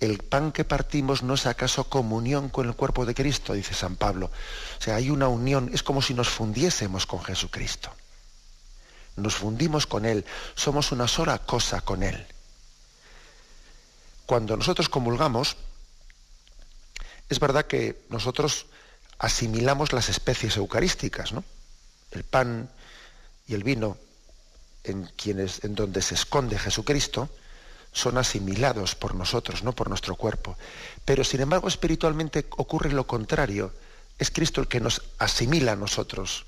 el 0.00 0.18
pan 0.18 0.52
que 0.52 0.64
partimos 0.64 1.22
no 1.22 1.34
es 1.34 1.46
acaso 1.46 1.84
comunión 1.88 2.48
con 2.48 2.66
el 2.66 2.74
cuerpo 2.74 3.06
de 3.06 3.14
Cristo, 3.14 3.52
dice 3.52 3.74
San 3.74 3.96
Pablo. 3.96 4.26
O 4.26 4.82
sea, 4.82 4.96
hay 4.96 5.10
una 5.10 5.28
unión, 5.28 5.70
es 5.72 5.82
como 5.82 6.02
si 6.02 6.14
nos 6.14 6.28
fundiésemos 6.28 7.06
con 7.06 7.22
Jesucristo. 7.22 7.90
Nos 9.16 9.34
fundimos 9.34 9.86
con 9.86 10.04
Él, 10.04 10.24
somos 10.54 10.90
una 10.90 11.06
sola 11.06 11.38
cosa 11.38 11.80
con 11.80 12.02
Él. 12.02 12.26
Cuando 14.26 14.56
nosotros 14.56 14.88
comulgamos, 14.88 15.56
es 17.28 17.38
verdad 17.38 17.66
que 17.66 18.04
nosotros 18.10 18.66
asimilamos 19.18 19.92
las 19.92 20.08
especies 20.08 20.56
eucarísticas, 20.56 21.32
¿no? 21.32 21.44
El 22.10 22.24
pan 22.24 22.68
y 23.46 23.54
el 23.54 23.62
vino 23.62 23.96
en, 24.84 25.04
quienes, 25.16 25.64
en 25.64 25.74
donde 25.74 26.02
se 26.02 26.14
esconde 26.14 26.58
Jesucristo, 26.58 27.28
son 27.92 28.18
asimilados 28.18 28.94
por 28.94 29.14
nosotros, 29.14 29.62
no 29.62 29.72
por 29.72 29.88
nuestro 29.88 30.16
cuerpo. 30.16 30.56
Pero 31.04 31.24
sin 31.24 31.40
embargo 31.40 31.68
espiritualmente 31.68 32.46
ocurre 32.56 32.92
lo 32.92 33.06
contrario. 33.06 33.72
Es 34.18 34.30
Cristo 34.30 34.60
el 34.60 34.68
que 34.68 34.80
nos 34.80 35.02
asimila 35.18 35.72
a 35.72 35.76
nosotros. 35.76 36.44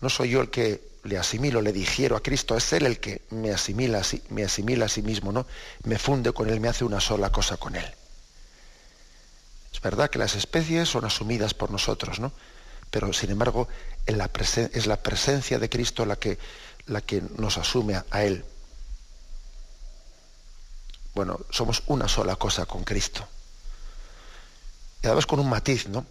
No 0.00 0.10
soy 0.10 0.30
yo 0.30 0.40
el 0.40 0.50
que 0.50 0.94
le 1.04 1.18
asimilo, 1.18 1.60
le 1.60 1.72
digiero 1.72 2.16
a 2.16 2.22
Cristo, 2.22 2.56
es 2.56 2.72
Él 2.72 2.86
el 2.86 2.98
que 2.98 3.22
me 3.30 3.50
asimila, 3.50 4.02
me 4.30 4.44
asimila 4.44 4.86
a 4.86 4.88
sí 4.88 5.02
mismo, 5.02 5.32
¿no? 5.32 5.46
Me 5.84 5.98
funde 5.98 6.32
con 6.32 6.48
Él, 6.48 6.60
me 6.60 6.68
hace 6.68 6.84
una 6.84 7.00
sola 7.00 7.30
cosa 7.30 7.58
con 7.58 7.76
Él. 7.76 7.84
Es 9.72 9.80
verdad 9.80 10.08
que 10.08 10.18
las 10.18 10.34
especies 10.34 10.88
son 10.88 11.04
asumidas 11.04 11.52
por 11.52 11.70
nosotros, 11.70 12.18
¿no? 12.20 12.32
Pero 12.90 13.12
sin 13.12 13.30
embargo 13.30 13.68
en 14.06 14.20
es 14.72 14.86
la 14.86 15.02
presencia 15.02 15.58
de 15.58 15.68
Cristo 15.68 16.06
la 16.06 16.16
que, 16.16 16.38
la 16.86 17.00
que 17.00 17.22
nos 17.36 17.58
asume 17.58 18.02
a 18.10 18.22
Él 18.24 18.44
bueno, 21.14 21.40
somos 21.50 21.82
una 21.86 22.08
sola 22.08 22.36
cosa 22.36 22.66
con 22.66 22.82
Cristo. 22.82 23.26
Y 25.02 25.06
además 25.06 25.26
con 25.26 25.38
un 25.38 25.48
matiz, 25.48 25.88
¿no? 25.88 26.04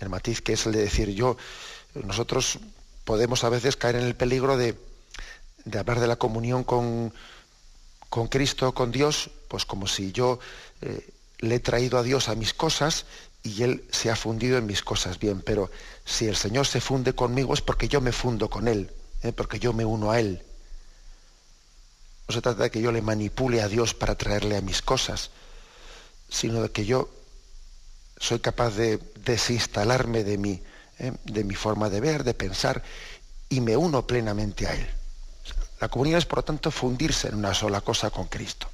El 0.00 0.08
matiz 0.08 0.40
que 0.40 0.54
es 0.54 0.66
el 0.66 0.72
de 0.72 0.82
decir 0.82 1.10
yo, 1.10 1.36
nosotros 1.94 2.58
podemos 3.04 3.44
a 3.44 3.48
veces 3.50 3.76
caer 3.76 3.96
en 3.96 4.04
el 4.04 4.16
peligro 4.16 4.56
de, 4.56 4.76
hablar 5.78 6.00
de 6.00 6.06
la 6.06 6.16
comunión 6.16 6.64
con, 6.64 7.12
con, 8.08 8.28
Cristo, 8.28 8.72
con 8.72 8.92
Dios, 8.92 9.30
pues 9.48 9.66
como 9.66 9.86
si 9.86 10.12
yo 10.12 10.38
eh, 10.80 11.06
le 11.38 11.56
he 11.56 11.60
traído 11.60 11.98
a 11.98 12.02
Dios 12.02 12.28
a 12.28 12.34
mis 12.34 12.54
cosas 12.54 13.04
y 13.42 13.62
Él 13.62 13.84
se 13.90 14.10
ha 14.10 14.16
fundido 14.16 14.56
en 14.56 14.66
mis 14.66 14.82
cosas. 14.82 15.18
Bien, 15.18 15.42
pero 15.42 15.70
si 16.04 16.26
el 16.26 16.36
Señor 16.36 16.66
se 16.66 16.80
funde 16.80 17.14
conmigo 17.14 17.52
es 17.52 17.60
porque 17.60 17.88
yo 17.88 18.00
me 18.00 18.12
fundo 18.12 18.48
con 18.48 18.68
Él, 18.68 18.90
¿eh? 19.26 19.32
porque 19.32 19.58
yo 19.58 19.72
me 19.72 19.84
uno 19.84 20.10
a 20.10 20.20
Él. 20.20 20.42
No 22.28 22.34
se 22.34 22.42
trata 22.42 22.64
de 22.64 22.70
que 22.70 22.80
yo 22.80 22.92
le 22.92 23.02
manipule 23.02 23.62
a 23.62 23.68
Dios 23.68 23.94
para 23.94 24.16
traerle 24.16 24.56
a 24.56 24.60
mis 24.60 24.82
cosas, 24.82 25.30
sino 26.28 26.62
de 26.62 26.70
que 26.70 26.84
yo 26.84 27.08
soy 28.18 28.40
capaz 28.40 28.70
de 28.70 28.98
desinstalarme 29.24 30.24
de 30.24 30.38
mí, 30.38 30.62
¿eh? 30.98 31.12
de 31.24 31.44
mi 31.44 31.54
forma 31.54 31.90
de 31.90 32.00
ver, 32.00 32.24
de 32.24 32.34
pensar, 32.34 32.82
y 33.48 33.60
me 33.60 33.76
uno 33.76 34.06
plenamente 34.06 34.66
a 34.66 34.74
Él. 34.74 34.86
La 35.80 35.88
comunión 35.88 36.18
es, 36.18 36.24
por 36.24 36.38
lo 36.38 36.44
tanto, 36.44 36.70
fundirse 36.70 37.28
en 37.28 37.34
una 37.34 37.52
sola 37.52 37.80
cosa 37.80 38.10
con 38.10 38.26
Cristo. 38.26 38.68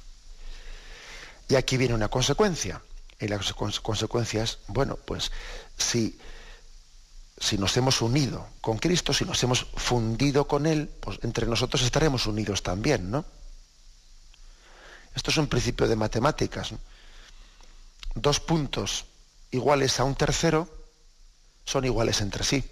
Y 1.49 1.55
aquí 1.55 1.77
viene 1.77 1.93
una 1.93 2.07
consecuencia. 2.07 2.81
Y 3.19 3.27
las 3.27 3.53
consecuencias, 3.53 4.59
bueno, 4.67 4.97
pues 5.05 5.31
si, 5.77 6.17
si 7.43 7.57
nos 7.57 7.75
hemos 7.75 8.01
unido 8.01 8.47
con 8.61 8.77
Cristo, 8.77 9.11
si 9.11 9.25
nos 9.25 9.43
hemos 9.43 9.65
fundido 9.75 10.47
con 10.47 10.65
Él, 10.65 10.87
pues 10.87 11.19
entre 11.23 11.45
nosotros 11.45 11.81
estaremos 11.81 12.25
unidos 12.25 12.63
también, 12.63 13.11
¿no? 13.11 13.25
Esto 15.13 15.29
es 15.29 15.37
un 15.37 15.47
principio 15.47 15.85
de 15.85 15.97
matemáticas. 15.97 16.71
Dos 18.15 18.39
puntos 18.39 19.05
iguales 19.51 19.99
a 19.99 20.05
un 20.05 20.15
tercero 20.15 20.69
son 21.65 21.83
iguales 21.83 22.21
entre 22.21 22.45
sí. 22.45 22.63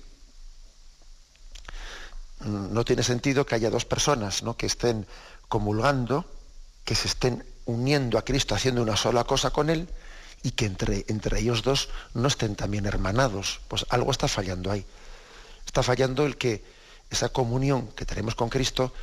Mm, 2.40 2.74
no 2.74 2.86
tiene 2.86 3.04
sentido 3.04 3.46
que 3.46 3.56
haya 3.56 3.70
dos 3.70 3.84
personas 3.84 4.42
¿no? 4.42 4.56
que 4.56 4.68
estén 4.68 5.06
comulgando, 5.50 6.26
que 6.86 6.96
se 6.96 7.10
estén 7.10 7.46
uniendo 7.66 8.18
a 8.18 8.24
Cristo, 8.24 8.56
haciendo 8.56 8.82
una 8.82 8.96
sola 8.96 9.26
cosa 9.26 9.52
con 9.52 9.70
Él, 9.70 9.90
y 10.44 10.52
que 10.52 10.66
entre, 10.66 11.06
entre 11.08 11.40
ellos 11.40 11.64
dos 11.64 11.90
no 12.14 12.28
estén 12.28 12.56
también 12.56 12.86
hermanados. 12.86 13.60
Pues 13.68 13.86
algo 13.90 14.12
está 14.12 14.28
fallando 14.28 14.72
ahí. 14.72 14.86
Está 15.66 15.84
fallando 15.84 16.26
el 16.26 16.38
que 16.38 16.64
esa 17.10 17.30
comunión 17.30 17.88
que 17.90 18.06
tenemos 18.06 18.36
con 18.36 18.50
Cristo, 18.50 18.94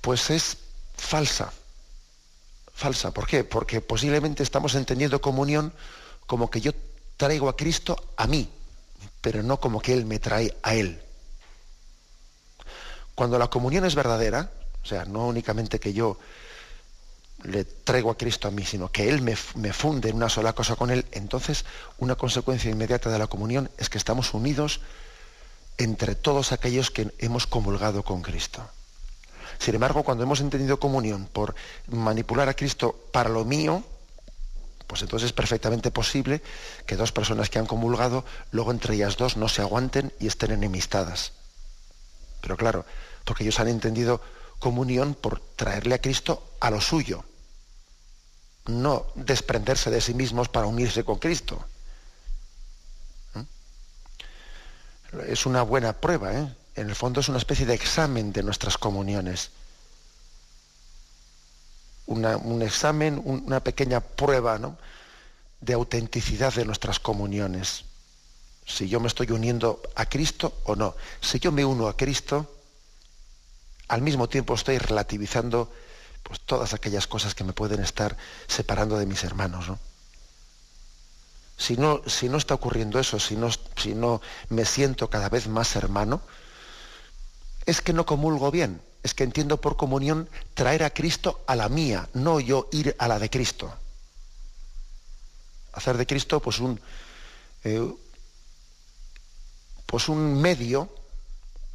pues 0.00 0.30
es 0.30 0.58
falsa 0.96 1.52
falsa. 2.82 3.12
¿Por 3.12 3.26
qué? 3.26 3.44
Porque 3.44 3.80
posiblemente 3.80 4.42
estamos 4.42 4.74
entendiendo 4.74 5.20
comunión 5.20 5.72
como 6.26 6.50
que 6.50 6.60
yo 6.60 6.72
traigo 7.16 7.48
a 7.48 7.56
Cristo 7.56 8.12
a 8.16 8.26
mí, 8.26 8.48
pero 9.20 9.42
no 9.42 9.60
como 9.60 9.80
que 9.80 9.92
Él 9.92 10.04
me 10.04 10.18
trae 10.18 10.56
a 10.62 10.74
Él. 10.74 11.00
Cuando 13.14 13.38
la 13.38 13.48
comunión 13.48 13.84
es 13.84 13.94
verdadera, 13.94 14.50
o 14.82 14.86
sea, 14.86 15.04
no 15.04 15.28
únicamente 15.28 15.78
que 15.78 15.92
yo 15.92 16.18
le 17.44 17.64
traigo 17.64 18.10
a 18.10 18.16
Cristo 18.16 18.48
a 18.48 18.50
mí, 18.50 18.64
sino 18.64 18.90
que 18.90 19.08
Él 19.08 19.22
me, 19.22 19.36
me, 19.54 19.72
funde 19.72 20.10
en 20.10 20.16
una 20.16 20.28
sola 20.28 20.52
cosa 20.52 20.76
con 20.76 20.90
Él, 20.90 21.06
entonces 21.12 21.64
una 21.98 22.14
consecuencia 22.14 22.70
inmediata 22.70 23.10
de 23.10 23.18
la 23.18 23.26
comunión 23.26 23.70
es 23.78 23.88
que 23.88 23.98
estamos 23.98 24.34
unidos 24.34 24.80
entre 25.78 26.14
todos 26.14 26.52
aquellos 26.52 26.90
que 26.90 27.12
hemos 27.18 27.46
comulgado 27.46 28.02
con 28.02 28.22
Cristo. 28.22 28.62
Sin 29.58 29.74
embargo, 29.74 30.02
cuando 30.02 30.24
hemos 30.24 30.40
entendido 30.40 30.80
comunión 30.80 31.28
por 31.32 31.54
manipular 31.88 32.48
a 32.48 32.54
Cristo 32.54 32.96
para 33.12 33.30
lo 33.30 33.44
mío, 33.44 33.84
pues 34.86 35.02
entonces 35.02 35.26
es 35.26 35.32
perfectamente 35.32 35.90
posible 35.90 36.42
que 36.86 36.96
dos 36.96 37.12
personas 37.12 37.48
que 37.48 37.58
han 37.58 37.66
comulgado, 37.66 38.24
luego 38.50 38.72
entre 38.72 38.94
ellas 38.94 39.16
dos 39.16 39.36
no 39.36 39.48
se 39.48 39.62
aguanten 39.62 40.12
y 40.20 40.26
estén 40.26 40.50
enemistadas. 40.50 41.32
Pero 42.40 42.56
claro, 42.56 42.84
porque 43.24 43.44
ellos 43.44 43.60
han 43.60 43.68
entendido 43.68 44.20
comunión 44.58 45.14
por 45.14 45.40
traerle 45.40 45.94
a 45.94 46.00
Cristo 46.00 46.54
a 46.60 46.70
lo 46.70 46.80
suyo, 46.80 47.24
no 48.66 49.06
desprenderse 49.14 49.90
de 49.90 50.00
sí 50.00 50.14
mismos 50.14 50.48
para 50.48 50.66
unirse 50.66 51.04
con 51.04 51.18
Cristo. 51.18 51.64
¿Mm? 53.34 53.40
Es 55.28 55.46
una 55.46 55.62
buena 55.62 55.92
prueba, 55.92 56.32
¿eh? 56.32 56.54
en 56.76 56.88
el 56.88 56.94
fondo 56.94 57.20
es 57.20 57.28
una 57.28 57.38
especie 57.38 57.66
de 57.66 57.74
examen 57.74 58.32
de 58.32 58.42
nuestras 58.42 58.78
comuniones. 58.78 59.50
un 62.06 62.62
examen, 62.62 63.20
una 63.24 63.60
pequeña 63.60 64.00
prueba 64.00 64.58
de 65.60 65.72
autenticidad 65.72 66.52
de 66.52 66.64
nuestras 66.64 66.98
comuniones. 66.98 67.84
Si 68.66 68.88
yo 68.88 69.00
me 69.00 69.08
estoy 69.08 69.30
uniendo 69.30 69.80
a 69.94 70.06
Cristo 70.06 70.54
o 70.64 70.76
no. 70.76 70.94
Si 71.20 71.38
yo 71.38 71.52
me 71.52 71.64
uno 71.64 71.88
a 71.88 71.96
Cristo, 71.96 72.50
al 73.88 74.02
mismo 74.02 74.28
tiempo 74.28 74.54
estoy 74.54 74.78
relativizando 74.78 75.72
pues, 76.22 76.40
todas 76.40 76.74
aquellas 76.74 77.06
cosas 77.06 77.34
que 77.34 77.44
me 77.44 77.52
pueden 77.52 77.80
estar 77.80 78.16
separando 78.46 78.98
de 78.98 79.06
mis 79.06 79.24
hermanos. 79.24 79.66
Si, 81.56 81.76
no, 81.76 82.02
si 82.06 82.28
no 82.28 82.38
está 82.38 82.54
ocurriendo 82.54 82.98
eso, 82.98 83.20
si 83.20 83.36
no, 83.36 83.48
si 83.76 83.94
no 83.94 84.20
me 84.48 84.64
siento 84.64 85.08
cada 85.08 85.28
vez 85.28 85.46
más 85.46 85.76
hermano, 85.76 86.22
es 87.66 87.80
que 87.80 87.92
no 87.92 88.06
comulgo 88.06 88.50
bien, 88.50 88.80
es 89.02 89.14
que 89.14 89.24
entiendo 89.24 89.60
por 89.60 89.76
comunión 89.76 90.28
traer 90.54 90.82
a 90.84 90.90
Cristo 90.90 91.42
a 91.46 91.54
la 91.54 91.68
mía, 91.68 92.08
no 92.14 92.40
yo 92.40 92.68
ir 92.72 92.96
a 92.98 93.08
la 93.08 93.18
de 93.18 93.30
Cristo. 93.30 93.72
Hacer 95.72 95.96
de 95.96 96.06
Cristo 96.06 96.40
pues 96.40 96.58
un, 96.58 96.80
eh, 97.64 97.92
pues 99.86 100.08
un 100.08 100.40
medio, 100.40 100.88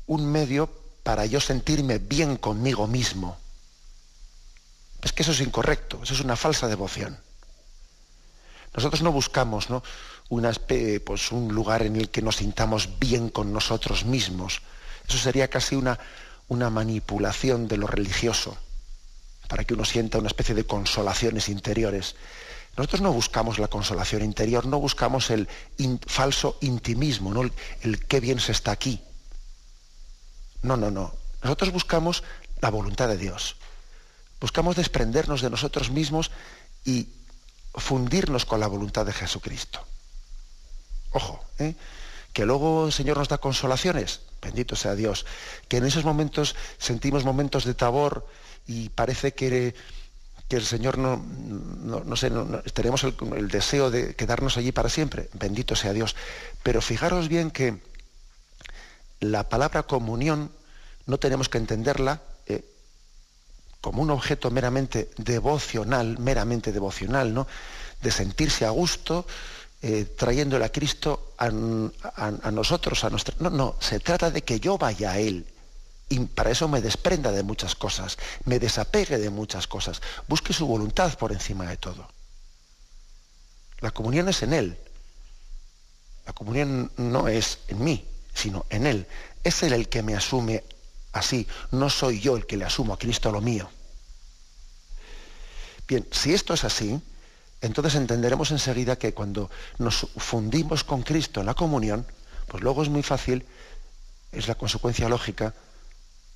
un 0.08 0.26
medio 0.26 0.70
para 1.04 1.26
yo 1.26 1.40
sentirme 1.40 2.00
bien 2.00 2.38
conmigo 2.38 2.88
mismo. 2.88 3.38
Es 5.02 5.14
que 5.14 5.24
eso 5.24 5.32
es 5.32 5.42
incorrecto, 5.42 6.00
eso 6.04 6.14
es 6.14 6.22
una 6.22 6.36
falsa 6.36 6.68
devoción. 6.68 7.20
Nosotros 8.76 9.02
no 9.02 9.12
buscamos 9.12 9.70
¿no? 9.70 9.84
Pues, 10.30 11.32
un 11.32 11.54
lugar 11.54 11.84
en 11.84 11.96
el 11.96 12.10
que 12.10 12.22
nos 12.22 12.38
sintamos 12.38 13.00
bien 13.00 13.30
con 13.30 13.54
nosotros 13.54 14.06
mismos. 14.06 14.62
Eso 15.08 15.18
sería 15.18 15.50
casi 15.50 15.76
una, 15.76 15.98
una 16.48 16.70
manipulación 16.70 17.68
de 17.68 17.78
lo 17.78 17.88
religioso, 17.88 18.58
para 19.48 19.64
que 19.64 19.74
uno 19.74 19.86
sienta 19.86 20.18
una 20.18 20.28
especie 20.28 20.54
de 20.54 20.66
consolaciones 20.66 21.48
interiores. 21.48 22.16
Nosotros 22.76 23.02
no 23.02 23.14
buscamos 23.14 23.58
la 23.58 23.70
consolación 23.70 24.22
interior, 24.22 24.66
no 24.66 24.80
buscamos 24.80 25.30
el 25.32 25.48
falso 26.06 26.58
intimismo, 26.62 27.34
¿no? 27.34 27.50
el 27.82 28.06
qué 28.06 28.20
bien 28.20 28.40
se 28.40 28.52
está 28.52 28.72
aquí. 28.72 29.02
No, 30.62 30.76
no, 30.76 30.92
no. 30.92 31.14
Nosotros 31.42 31.72
buscamos 31.72 32.24
la 32.62 32.70
voluntad 32.70 33.08
de 33.08 33.18
Dios. 33.18 33.56
Buscamos 34.40 34.76
desprendernos 34.76 35.42
de 35.42 35.50
nosotros 35.50 35.90
mismos 35.90 36.32
y 36.86 37.10
fundirnos 37.74 38.46
con 38.46 38.60
la 38.60 38.68
voluntad 38.68 39.06
de 39.06 39.14
Jesucristo. 39.14 39.84
Ojo, 41.12 41.44
¿eh? 41.60 41.76
que 42.34 42.46
luego 42.46 42.86
el 42.86 42.94
Señor 42.94 43.18
nos 43.18 43.30
da 43.30 43.40
consolaciones, 43.40 44.22
bendito 44.42 44.76
sea 44.76 44.94
Dios, 44.94 45.26
que 45.68 45.78
en 45.78 45.86
esos 45.86 46.06
momentos 46.06 46.56
sentimos 46.78 47.24
momentos 47.24 47.66
de 47.66 47.74
tabor 47.74 48.28
y 48.68 48.90
parece 48.90 49.34
que, 49.34 49.74
que 50.48 50.58
el 50.58 50.66
Señor 50.66 50.98
no, 50.98 51.18
no, 51.18 52.16
sé, 52.16 52.32
tenemos 52.74 53.04
el, 53.04 53.48
deseo 53.48 53.90
de 53.90 54.16
quedarnos 54.16 54.58
allí 54.58 54.72
para 54.72 54.90
siempre, 54.90 55.30
bendito 55.34 55.76
sea 55.76 55.94
Dios. 55.94 56.16
Pero 56.62 56.82
fijaros 56.82 57.28
bien 57.28 57.50
que 57.50 57.82
la 59.20 59.50
palabra 59.50 59.84
comunión 59.84 60.52
no 61.08 61.18
tenemos 61.18 61.50
que 61.50 61.58
entenderla 61.58 62.22
eh, 62.46 62.64
como 63.88 64.02
un 64.02 64.12
objeto 64.12 64.52
meramente 64.52 65.12
devocional, 65.16 66.20
meramente 66.20 66.74
devocional, 66.74 67.34
¿no? 67.34 67.48
De 68.02 68.12
sentirse 68.12 68.66
a 68.66 68.70
gusto, 68.70 69.26
eh, 69.82 70.04
trayéndole 70.18 70.66
a 70.66 70.74
Cristo 70.74 71.36
a, 71.38 71.50
nosotros, 72.52 73.06
a 73.06 73.10
nuestra. 73.10 73.34
No, 73.40 73.50
no, 73.50 73.76
se 73.80 74.02
trata 74.02 74.30
de 74.30 74.42
que 74.42 74.60
yo 74.60 74.78
vaya 74.78 75.12
a 75.12 75.20
Él. 75.20 75.48
Y 76.10 76.20
para 76.20 76.52
eso 76.52 76.68
me 76.68 76.82
desprenda 76.82 77.32
de 77.32 77.44
muchas 77.44 77.76
cosas, 77.76 78.18
me 78.44 78.60
desapegue 78.60 79.20
de 79.20 79.30
muchas 79.30 79.68
cosas, 79.68 80.02
busque 80.28 80.52
su 80.52 80.68
voluntad 80.68 81.18
por 81.18 81.32
encima 81.32 81.66
de 81.70 81.78
todo. 81.78 82.10
La 83.80 83.92
comunión 83.92 84.28
es 84.28 84.44
en 84.44 84.52
Él. 84.52 84.78
La 86.26 86.34
comunión 86.34 86.92
no 86.98 87.30
es 87.30 87.60
en 87.70 87.82
mí, 87.82 88.06
sino 88.34 88.66
en 88.70 88.86
Él. 88.86 89.08
Es 89.46 89.64
Él 89.64 89.72
el 89.72 89.88
que 89.88 90.04
me 90.04 90.14
asume 90.14 90.66
así. 91.14 91.48
No 91.72 91.90
soy 91.90 92.20
yo 92.20 92.36
el 92.36 92.46
que 92.46 92.58
le 92.58 92.66
asumo 92.66 92.94
a 92.94 93.00
Cristo 93.00 93.32
lo 93.32 93.40
mío. 93.40 93.70
Bien, 95.88 96.06
si 96.12 96.34
esto 96.34 96.54
es 96.54 96.64
así, 96.64 97.02
entonces 97.62 97.96
entenderemos 97.96 98.52
enseguida 98.52 98.98
que 98.98 99.14
cuando 99.14 99.50
nos 99.78 100.08
fundimos 100.18 100.84
con 100.84 101.02
Cristo 101.02 101.40
en 101.40 101.46
la 101.46 101.54
comunión, 101.54 102.06
pues 102.48 102.62
luego 102.62 102.84
es 102.84 102.90
muy 102.90 103.04
fácil, 103.04 103.46
es 104.32 104.48
la 104.48 104.56
consecuencia 104.56 105.08
lógica, 105.10 105.54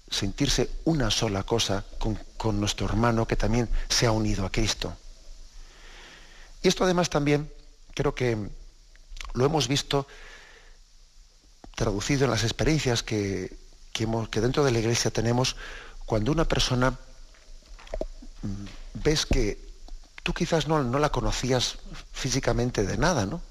sentirse 0.09 0.69
una 0.85 1.11
sola 1.11 1.43
cosa 1.43 1.85
con, 1.97 2.59
nuestro 2.59 2.85
hermano 2.87 3.27
que 3.27 3.35
también 3.35 3.69
se 3.87 4.05
ha 4.05 4.11
unido 4.11 4.45
a 4.45 4.51
Cristo. 4.51 4.95
Y 6.63 6.67
esto 6.67 6.83
además 6.83 7.09
también 7.09 7.51
creo 7.93 8.15
que 8.15 8.37
lo 9.33 9.45
hemos 9.45 9.67
visto 9.67 10.07
traducido 11.75 12.25
en 12.25 12.31
las 12.31 12.43
experiencias 12.43 13.03
que, 13.03 13.55
que, 13.93 14.05
dentro 14.41 14.63
de 14.63 14.71
la 14.71 14.79
iglesia 14.79 15.11
tenemos 15.11 15.55
cuando 16.05 16.31
una 16.31 16.45
persona 16.45 16.91
mm, 18.41 18.80
ves 18.93 19.25
que 19.25 19.59
tú 20.23 20.33
quizás 20.33 20.67
no, 20.67 20.83
no, 20.83 20.99
la 20.99 21.09
conocías 21.09 21.77
físicamente 22.11 22.85
de 22.85 22.97
nada, 22.97 23.25
¿no? 23.25 23.41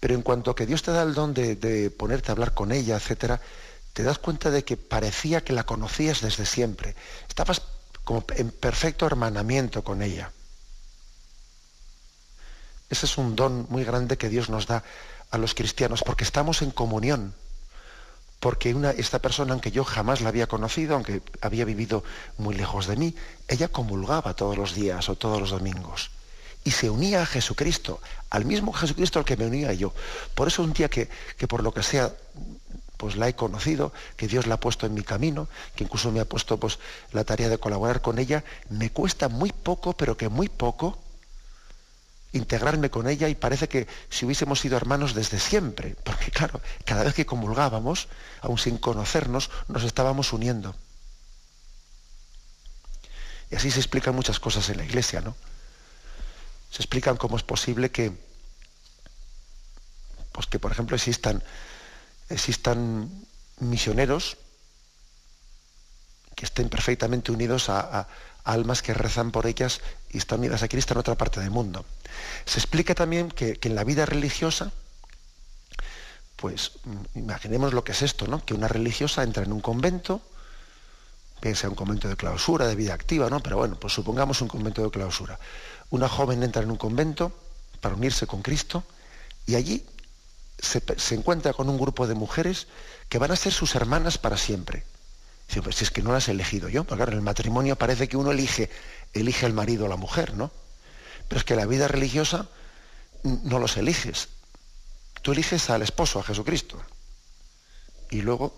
Pero 0.00 0.14
en 0.14 0.22
cuanto 0.22 0.54
que 0.54 0.66
Dios 0.66 0.82
te 0.82 0.92
da 0.92 1.02
el 1.02 1.14
don 1.14 1.32
de, 1.34 1.90
ponerte 1.96 2.30
a 2.30 2.32
hablar 2.32 2.54
con 2.54 2.72
ella, 2.72 2.96
etcétera, 2.96 3.40
te 3.92 4.02
das 4.02 4.18
cuenta 4.18 4.50
de 4.50 4.64
que 4.64 4.76
parecía 4.76 5.42
que 5.42 5.52
la 5.52 5.64
conocías 5.64 6.20
desde 6.20 6.44
siempre. 6.44 6.94
Estabas 7.28 7.62
como 8.04 8.24
en 8.36 8.50
perfecto 8.50 9.06
hermanamiento 9.06 9.82
con 9.82 10.02
ella. 10.02 10.32
Ese 12.90 13.06
es 13.06 13.18
un 13.18 13.34
don 13.34 13.66
muy 13.68 13.84
grande 13.84 14.18
que 14.18 14.28
Dios 14.28 14.48
nos 14.48 14.66
da 14.66 14.84
a 15.30 15.38
los 15.38 15.54
cristianos, 15.54 16.02
porque 16.04 16.24
estamos 16.24 16.62
en 16.62 16.70
comunión 16.70 17.34
porque 18.40 18.76
esta 18.98 19.20
persona, 19.20 19.52
aunque 19.52 19.70
yo 19.70 19.84
jamás 19.84 20.20
la 20.20 20.28
había 20.28 20.46
conocido, 20.46 20.94
aunque 20.94 21.22
había 21.40 21.64
vivido 21.64 22.04
muy 22.38 22.54
lejos 22.54 22.86
de 22.86 22.96
mí, 22.96 23.14
ella 23.48 23.68
comulgaba 23.68 24.34
todos 24.34 24.56
los 24.56 24.74
días 24.74 25.08
o 25.08 25.16
todos 25.16 25.40
los 25.40 25.50
domingos. 25.50 26.10
Y 26.64 26.72
se 26.72 26.90
unía 26.90 27.22
a 27.22 27.26
Jesucristo, 27.26 28.00
al 28.28 28.44
mismo 28.44 28.72
Jesucristo 28.72 29.18
al 29.18 29.24
que 29.24 29.36
me 29.36 29.46
unía 29.46 29.72
yo. 29.72 29.92
Por 30.34 30.48
eso 30.48 30.62
un 30.62 30.72
día 30.72 30.90
que, 30.90 31.08
que 31.38 31.48
por 31.48 31.62
lo 31.62 31.72
que 31.72 31.82
sea, 31.82 32.12
pues 32.96 33.16
la 33.16 33.28
he 33.28 33.34
conocido, 33.34 33.92
que 34.16 34.28
Dios 34.28 34.46
la 34.46 34.56
ha 34.56 34.60
puesto 34.60 34.84
en 34.86 34.94
mi 34.94 35.02
camino, 35.02 35.48
que 35.74 35.84
incluso 35.84 36.10
me 36.12 36.20
ha 36.20 36.24
puesto 36.24 36.58
pues, 36.58 36.78
la 37.12 37.24
tarea 37.24 37.48
de 37.48 37.58
colaborar 37.58 38.02
con 38.02 38.18
ella, 38.18 38.44
me 38.68 38.90
cuesta 38.90 39.28
muy 39.28 39.52
poco, 39.52 39.94
pero 39.94 40.16
que 40.16 40.28
muy 40.28 40.48
poco, 40.48 40.98
integrarme 42.36 42.90
con 42.90 43.08
ella 43.08 43.28
y 43.28 43.34
parece 43.34 43.68
que 43.68 43.86
si 44.08 44.24
hubiésemos 44.24 44.60
sido 44.60 44.76
hermanos 44.76 45.14
desde 45.14 45.38
siempre, 45.38 45.96
porque 46.04 46.30
claro, 46.30 46.60
cada 46.84 47.04
vez 47.04 47.14
que 47.14 47.26
comulgábamos, 47.26 48.08
aun 48.40 48.58
sin 48.58 48.78
conocernos, 48.78 49.50
nos 49.68 49.82
estábamos 49.82 50.32
uniendo. 50.32 50.76
Y 53.50 53.56
así 53.56 53.70
se 53.70 53.80
explican 53.80 54.14
muchas 54.14 54.40
cosas 54.40 54.68
en 54.70 54.78
la 54.78 54.84
iglesia, 54.84 55.20
¿no? 55.20 55.36
Se 56.70 56.82
explican 56.82 57.16
cómo 57.16 57.36
es 57.36 57.42
posible 57.42 57.90
que, 57.90 58.12
pues 60.32 60.46
que 60.46 60.58
por 60.58 60.72
ejemplo 60.72 60.96
existan, 60.96 61.42
existan 62.28 63.10
misioneros 63.60 64.36
que 66.34 66.44
estén 66.44 66.68
perfectamente 66.68 67.32
unidos 67.32 67.70
a, 67.70 68.06
almas 68.46 68.80
que 68.80 68.94
rezan 68.94 69.32
por 69.32 69.46
ellas 69.46 69.80
y 70.10 70.18
están 70.18 70.38
unidas 70.38 70.62
a 70.62 70.68
Cristo 70.68 70.94
en 70.94 71.00
otra 71.00 71.16
parte 71.16 71.40
del 71.40 71.50
mundo. 71.50 71.84
Se 72.46 72.58
explica 72.58 72.94
también 72.94 73.30
que, 73.30 73.58
en 73.60 73.74
la 73.74 73.84
vida 73.84 74.06
religiosa, 74.06 74.72
pues 76.36 76.72
mm, 76.84 77.18
imaginemos 77.18 77.74
lo 77.74 77.84
que 77.84 77.92
es 77.92 78.02
esto, 78.02 78.26
¿no? 78.26 78.44
Que 78.44 78.54
una 78.54 78.68
religiosa 78.68 79.24
entra 79.24 79.42
en 79.42 79.52
un 79.52 79.60
convento, 79.60 80.22
bien 81.42 81.56
sea 81.56 81.68
un 81.68 81.74
convento 81.74 82.08
de 82.08 82.16
clausura, 82.16 82.66
de 82.66 82.76
vida 82.76 82.94
activa, 82.94 83.28
¿no? 83.28 83.40
Pero 83.40 83.58
bueno, 83.58 83.78
pues 83.78 83.92
supongamos 83.92 84.40
un 84.40 84.48
convento 84.48 84.82
de 84.82 84.90
clausura. 84.90 85.38
Una 85.90 86.08
joven 86.08 86.42
entra 86.42 86.62
en 86.62 86.70
un 86.70 86.76
convento 86.76 87.32
para 87.80 87.96
unirse 87.96 88.26
con 88.26 88.42
Cristo 88.42 88.84
y 89.44 89.56
allí 89.56 89.84
se 90.58 91.14
encuentra 91.14 91.52
con 91.52 91.68
un 91.68 91.78
grupo 91.78 92.06
de 92.06 92.14
mujeres 92.14 92.68
que 93.08 93.18
van 93.18 93.30
a 93.30 93.36
ser 93.36 93.52
sus 93.52 93.74
hermanas 93.74 94.16
para 94.16 94.38
siempre 94.38 94.84
pues 95.62 95.76
si 95.76 95.84
es 95.84 95.90
que 95.90 96.02
no 96.02 96.12
las 96.12 96.28
he 96.28 96.32
elegido 96.32 96.68
yo, 96.68 96.84
porque 96.84 96.98
claro, 96.98 97.12
en 97.12 97.18
el 97.18 97.24
matrimonio 97.24 97.76
parece 97.76 98.08
que 98.08 98.16
uno 98.16 98.30
elige, 98.30 98.70
elige 99.14 99.46
el 99.46 99.52
marido 99.52 99.86
o 99.86 99.88
la 99.88 99.96
mujer, 99.96 100.34
¿no? 100.34 100.50
Pero 101.28 101.38
es 101.38 101.44
que 101.44 101.56
la 101.56 101.66
vida 101.66 101.88
religiosa 101.88 102.48
no 103.22 103.58
los 103.58 103.76
eliges. 103.76 104.28
Tú 105.22 105.32
eliges 105.32 105.70
al 105.70 105.82
esposo, 105.82 106.20
a 106.20 106.22
Jesucristo. 106.22 106.80
Y 108.10 108.22
luego 108.22 108.54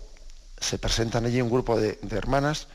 se 0.59 0.77
presentan 0.77 1.25
allí 1.25 1.41
un 1.41 1.49
grupo 1.49 1.79
de, 1.79 1.99
de 2.01 2.17
hermanas 2.17 2.67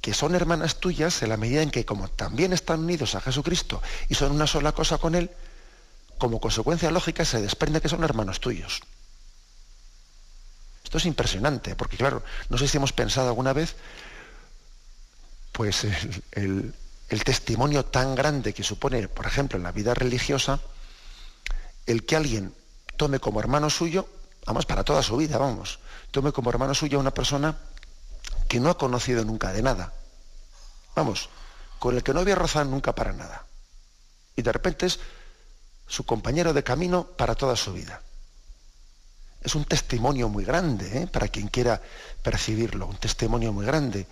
que 0.00 0.14
son 0.14 0.34
hermanas 0.34 0.80
tuyas 0.80 1.22
en 1.22 1.28
la 1.30 1.36
medida 1.36 1.62
en 1.62 1.70
que 1.70 1.84
como 1.84 2.08
también 2.08 2.52
están 2.52 2.80
unidos 2.80 3.14
a 3.14 3.20
Jesucristo 3.20 3.82
y 4.08 4.14
son 4.14 4.32
una 4.32 4.46
sola 4.46 4.72
cosa 4.72 4.98
con 4.98 5.14
Él, 5.14 5.30
como 6.18 6.40
consecuencia 6.40 6.90
lógica 6.90 7.24
se 7.24 7.40
desprende 7.40 7.80
que 7.80 7.88
son 7.88 8.04
hermanos 8.04 8.40
tuyos. 8.40 8.80
Esto 10.90 10.98
es 10.98 11.06
impresionante, 11.06 11.76
porque 11.76 11.96
claro, 11.96 12.24
no 12.48 12.58
sé 12.58 12.66
si 12.66 12.76
hemos 12.76 12.92
pensado 12.92 13.28
alguna 13.28 13.52
vez, 13.52 13.76
pues 15.52 15.86
el, 16.32 16.74
testimonio 17.24 17.84
tan 17.84 18.16
grande 18.16 18.52
que 18.52 18.64
supone, 18.64 19.06
por 19.06 19.24
ejemplo, 19.24 19.56
en 19.56 19.62
la 19.62 19.70
vida 19.70 19.94
religiosa, 19.94 20.58
el 21.86 22.04
que 22.04 22.16
alguien 22.16 22.52
tome 22.96 23.20
como 23.20 23.38
hermano 23.38 23.70
suyo, 23.70 24.08
vamos, 24.46 24.66
para 24.66 24.82
toda 24.82 25.04
su 25.04 25.16
vida, 25.16 25.38
vamos, 25.38 25.78
tome 26.10 26.32
como 26.32 26.50
hermano 26.50 26.74
suyo 26.74 26.98
a 26.98 27.02
una 27.02 27.14
persona 27.14 27.56
que 28.48 28.58
no 28.58 28.68
ha 28.68 28.76
conocido 28.76 29.24
nunca 29.24 29.52
de 29.52 29.62
nada. 29.62 29.92
Vamos, 30.96 31.28
con 31.78 31.94
el 31.94 32.02
que 32.02 32.12
no 32.12 32.18
había 32.18 32.34
rozado 32.34 32.64
nunca 32.64 32.96
para 32.96 33.12
nada. 33.12 33.46
Y 34.34 34.42
de 34.42 34.50
repente 34.50 34.86
es 34.86 34.98
su 35.86 36.04
compañero 36.04 36.52
de 36.52 36.64
camino 36.64 37.04
para 37.16 37.36
toda 37.36 37.54
su 37.54 37.74
vida 37.74 38.02
es 39.42 39.54
un 39.54 39.64
testimonio 39.64 40.28
muy 40.28 40.44
grande 40.44 41.02
¿eh? 41.02 41.06
para 41.06 41.28
quien 41.28 41.48
quiera 41.48 41.80
percibirlo, 42.22 42.86
un 42.86 42.96
testimonio 42.96 43.52
muy 43.52 43.64
grande, 43.64 44.06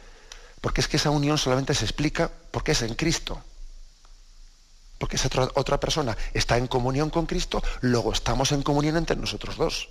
porque 0.60 0.80
es 0.80 0.88
que 0.88 0.96
esa 0.96 1.10
unión 1.10 1.38
solamente 1.38 1.74
se 1.74 1.84
explica 1.84 2.30
porque 2.50 2.72
es 2.72 2.82
en 2.82 2.94
Cristo. 2.94 3.42
Porque 4.98 5.16
esa 5.16 5.28
otra 5.54 5.78
persona 5.78 6.16
está 6.34 6.56
en 6.56 6.66
comunión 6.66 7.10
con 7.10 7.26
Cristo, 7.26 7.62
luego 7.82 8.12
estamos 8.12 8.50
en 8.52 8.62
comunión 8.62 8.96
entre 8.96 9.16
nosotros 9.16 9.56
dos. 9.56 9.88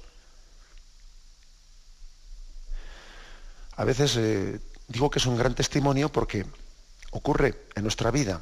a 3.77 3.85
veces 3.85 4.15
eh, 4.17 4.59
digo 4.87 5.09
que 5.09 5.19
es 5.19 5.25
un 5.25 5.37
gran 5.37 5.55
testimonio 5.55 6.11
porque 6.11 6.45
ocurre 7.11 7.67
en 7.75 7.83
nuestra 7.83 8.11
vida 8.11 8.41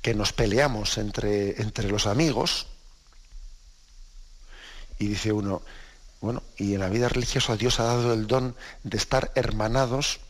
que 0.00 0.14
nos 0.14 0.32
peleamos 0.32 0.98
entre, 0.98 1.60
entre 1.60 1.88
los 1.90 2.06
amigos 2.06 2.68
y 4.98 5.08
dice 5.08 5.32
uno, 5.32 5.62
bueno, 6.20 6.42
y 6.56 6.74
en 6.74 6.80
la 6.80 6.88
vida 6.88 7.08
religiosa 7.08 7.56
Dios 7.56 7.78
ha 7.80 7.84
dado 7.84 8.12
el 8.12 8.26
don 8.26 8.56
de 8.82 8.96
estar 8.96 9.30
hermanados 9.34 10.20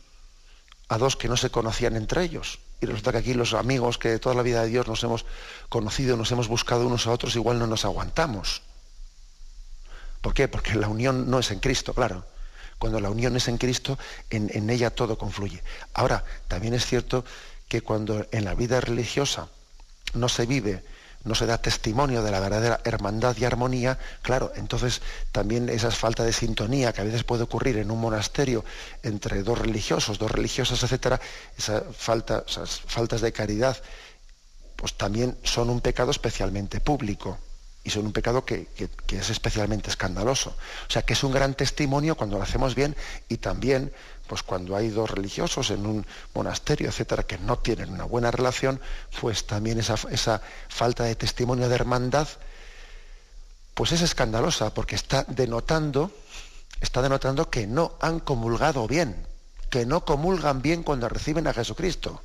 a 0.87 0.97
dos 0.97 1.15
que 1.15 1.27
no 1.27 1.37
se 1.37 1.49
conocían 1.49 1.95
entre 1.95 2.23
ellos. 2.23 2.59
Y 2.81 2.85
resulta 2.85 3.11
que 3.11 3.17
aquí 3.19 3.33
los 3.33 3.53
amigos 3.53 3.97
que 3.97 4.09
de 4.09 4.19
toda 4.19 4.35
la 4.35 4.41
vida 4.41 4.61
de 4.61 4.69
Dios 4.69 4.87
nos 4.87 5.03
hemos 5.03 5.25
conocido, 5.67 6.15
nos 6.15 6.31
hemos 6.31 6.47
buscado 6.47 6.87
unos 6.87 7.07
a 7.07 7.11
otros, 7.11 7.35
igual 7.35 7.59
no 7.59 7.67
nos 7.67 7.85
aguantamos. 7.85 8.61
¿Por 10.21 10.33
qué? 10.33 10.47
Porque 10.47 10.75
la 10.75 10.87
unión 10.87 11.29
no 11.29 11.39
es 11.39 11.51
en 11.51 11.59
Cristo, 11.59 11.93
claro. 11.93 12.25
Cuando 12.77 12.99
la 12.99 13.09
unión 13.09 13.35
es 13.35 13.47
en 13.47 13.57
Cristo, 13.57 13.97
en, 14.29 14.49
en 14.53 14.69
ella 14.69 14.91
todo 14.91 15.17
confluye. 15.17 15.61
Ahora, 15.93 16.23
también 16.47 16.73
es 16.73 16.85
cierto 16.85 17.25
que 17.67 17.81
cuando 17.81 18.25
en 18.31 18.45
la 18.45 18.55
vida 18.55 18.79
religiosa 18.79 19.49
no 20.13 20.29
se 20.29 20.45
vive 20.45 20.83
no 21.29 21.35
se 21.35 21.45
da 21.45 21.61
testimonio 21.61 22.23
de 22.23 22.31
la 22.31 22.39
verdadera 22.39 22.81
hermandad 22.83 23.37
y 23.37 23.45
armonía, 23.45 23.99
claro, 24.23 24.51
entonces 24.55 25.01
también 25.31 25.69
esa 25.69 25.91
falta 25.91 26.23
de 26.25 26.33
sintonía 26.33 26.91
que 26.91 27.01
a 27.01 27.03
veces 27.03 27.23
puede 27.23 27.43
ocurrir 27.43 27.77
en 27.77 27.91
un 27.91 28.01
monasterio 28.01 28.65
entre 29.03 29.43
dos 29.43 29.59
religiosos, 29.59 30.17
dos 30.17 30.31
religiosas, 30.31 30.81
etcétera, 30.81 31.21
esas 31.55 31.83
faltas 31.95 33.21
de 33.21 33.31
caridad, 33.31 33.77
pues 34.75 34.95
también 34.95 35.37
son 35.43 35.69
un 35.69 35.81
pecado 35.81 36.09
especialmente 36.09 36.79
público 36.79 37.37
y 37.83 37.91
son 37.91 38.07
un 38.07 38.11
pecado 38.11 38.43
que, 38.43 38.65
que, 39.05 39.17
es 39.17 39.29
especialmente 39.29 39.91
escandaloso. 39.91 40.49
O 40.87 40.91
sea, 40.91 41.03
que 41.03 41.13
es 41.13 41.23
un 41.23 41.31
gran 41.31 41.53
testimonio 41.53 42.15
cuando 42.15 42.37
lo 42.37 42.43
hacemos 42.43 42.73
bien 42.73 42.95
y 43.29 43.37
también 43.37 43.93
pues 44.29 44.43
cuando 44.43 44.75
hay 44.75 44.89
dos 44.89 45.09
religiosos 45.09 45.71
en 45.71 45.87
un 45.87 46.05
monasterio, 46.35 46.87
etcétera, 46.87 47.23
que 47.23 47.39
no 47.39 47.57
tienen 47.57 47.89
una 47.89 48.03
buena 48.03 48.29
relación, 48.29 48.79
pues 49.19 49.47
también 49.47 49.79
esa, 49.79 49.95
esa 50.11 50.39
falta 50.67 51.03
de 51.03 51.15
testimonio 51.15 51.67
de 51.67 51.73
hermandad, 51.73 52.27
pues 53.73 53.91
es 53.91 54.01
escandalosa, 54.01 54.71
porque 54.75 54.93
está 54.93 55.25
denotando, 55.27 56.11
está 56.79 57.01
denotando 57.01 57.49
que 57.49 57.65
no 57.65 57.93
han 57.99 58.19
comulgado 58.19 58.87
bien, 58.87 59.25
que 59.71 59.87
no 59.87 60.05
comulgan 60.05 60.61
bien 60.61 60.83
cuando 60.83 61.09
reciben 61.09 61.47
a 61.47 61.53
Jesucristo. 61.53 62.21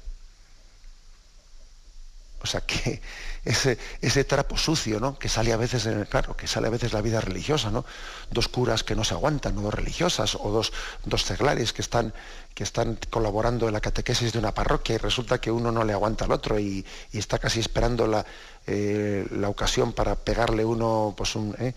O 2.44 2.46
sea 2.46 2.61
que 2.61 3.00
ese, 3.44 3.78
ese 4.02 4.24
trapo 4.24 4.59
sucio, 4.59 5.00
¿no? 5.00 5.18
Que 5.18 5.30
sale 5.30 5.50
a 5.54 5.57
veces 5.57 5.87
en 5.87 6.00
el, 6.00 6.07
claro, 6.07 6.37
que 6.37 6.46
sale 6.46 6.66
a 6.66 6.70
veces 6.70 6.92
la 6.92 7.00
vida 7.00 7.22
religiosa, 7.22 7.70
¿no? 7.70 7.87
Dos 8.30 8.48
curas 8.48 8.85
que 8.85 8.94
no 8.94 9.02
se 9.02 9.14
aguantan, 9.14 9.57
dos 9.57 9.72
religiosas, 9.72 10.35
o 10.35 10.50
dos, 10.50 10.74
dos 11.07 11.22
seglares 11.22 11.72
que 11.72 11.80
están, 11.80 12.12
que 12.54 12.62
están 12.62 12.98
colaborando 13.09 13.66
en 13.66 13.72
la 13.72 13.80
catequesis 13.80 14.35
de 14.35 14.40
una 14.40 14.52
parroquia 14.52 14.96
y 14.96 14.98
resulta 14.98 15.40
que 15.40 15.50
uno 15.50 15.72
no 15.72 15.85
le 15.85 15.94
aguanta 15.94 16.26
al 16.26 16.33
otro 16.33 16.61
y, 16.61 16.85
está 17.14 17.38
casi 17.38 17.61
esperando 17.61 18.07
la, 18.07 18.26
eh, 18.66 19.26
la, 19.30 19.48
ocasión 19.48 19.94
para 19.94 20.16
pegarle 20.16 20.66
uno, 20.66 21.14
pues 21.16 21.35
un, 21.35 21.57
¿eh? 21.59 21.72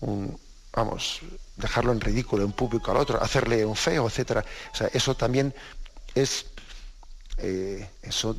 un, 0.00 0.38
vamos, 0.72 1.20
dejarlo 1.56 1.92
en 1.92 2.00
ridículo 2.00 2.42
en 2.42 2.52
público 2.52 2.90
al 2.90 2.96
otro, 2.96 3.22
hacerle 3.22 3.66
un 3.66 3.76
feo, 3.76 4.06
etcétera. 4.06 4.42
O 4.72 4.76
sea, 4.76 4.88
eso 4.94 5.14
también 5.14 5.54
es 6.14 6.46
eh, 7.38 7.86
eso 8.00 8.34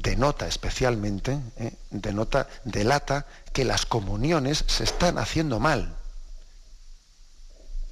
denota 0.00 0.46
especialmente, 0.46 1.38
eh, 1.56 1.72
denota, 1.90 2.48
delata 2.64 3.26
que 3.52 3.64
las 3.64 3.86
comuniones 3.86 4.64
se 4.66 4.84
están 4.84 5.18
haciendo 5.18 5.60
mal, 5.60 5.96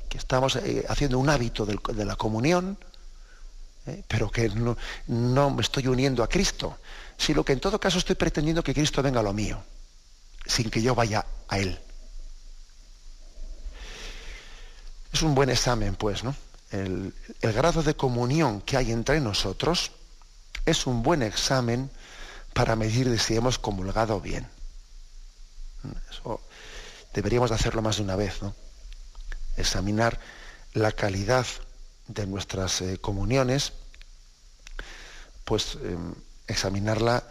que 0.08 0.18
estamos 0.18 0.56
eh, 0.56 0.84
haciendo 0.88 1.18
un 1.18 1.28
hábito 1.28 1.66
de, 1.66 2.04
la 2.04 2.16
comunión, 2.16 2.78
eh, 3.86 4.02
pero 4.08 4.30
que 4.30 4.48
no, 4.48 5.50
me 5.50 5.62
estoy 5.62 5.86
uniendo 5.86 6.22
a 6.22 6.28
Cristo, 6.28 6.78
sino 7.16 7.44
que 7.44 7.52
en 7.52 7.60
todo 7.60 7.78
caso 7.78 7.98
estoy 7.98 8.16
pretendiendo 8.16 8.62
que 8.62 8.74
Cristo 8.74 9.02
venga 9.02 9.20
a 9.20 9.24
lo 9.24 9.32
mío, 9.32 9.62
sin 10.46 10.70
que 10.70 10.82
yo 10.82 10.94
vaya 10.94 11.24
a 11.48 11.58
Él. 11.58 11.78
Es 15.12 15.22
un 15.22 15.34
buen 15.34 15.50
examen, 15.50 15.94
pues, 15.94 16.24
¿no? 16.24 16.34
el 16.72 17.12
grado 17.40 17.84
de 17.84 17.94
comunión 17.94 18.60
que 18.62 18.76
hay 18.76 18.90
entre 18.90 19.20
nosotros, 19.20 19.92
es 20.66 20.86
un 20.86 21.02
buen 21.02 21.22
examen 21.22 21.90
para 22.52 22.76
medir 22.76 23.18
si 23.18 23.36
hemos 23.36 23.58
comulgado 23.58 24.20
bien. 24.20 24.48
Eso 26.10 26.40
deberíamos 27.12 27.50
de 27.50 27.56
hacerlo 27.56 27.82
más 27.82 27.96
de 27.96 28.02
una 28.02 28.16
vez, 28.16 28.42
¿no? 28.42 28.54
Examinar 29.56 30.18
la 30.72 30.92
calidad 30.92 31.46
de 32.08 32.26
nuestras 32.26 32.80
eh, 32.80 32.98
comuniones, 32.98 33.72
pues 35.44 35.78
em, 35.82 36.14
examinarla 36.46 37.24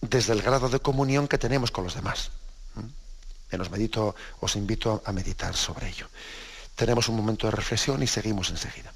desde 0.00 0.32
el 0.32 0.42
grado 0.42 0.68
de 0.68 0.80
comunión 0.80 1.28
que 1.28 1.38
tenemos 1.38 1.70
con 1.70 1.84
los 1.84 1.94
demás. 1.94 2.30
medito, 3.70 4.14
os 4.40 4.56
invito 4.56 5.02
a 5.04 5.12
meditar 5.12 5.54
sobre 5.54 5.88
ello. 5.88 6.08
Tenemos 6.74 7.08
un 7.08 7.16
momento 7.16 7.46
de 7.46 7.52
reflexión 7.52 8.02
y 8.02 8.06
seguimos 8.06 8.50
enseguida. 8.50 8.92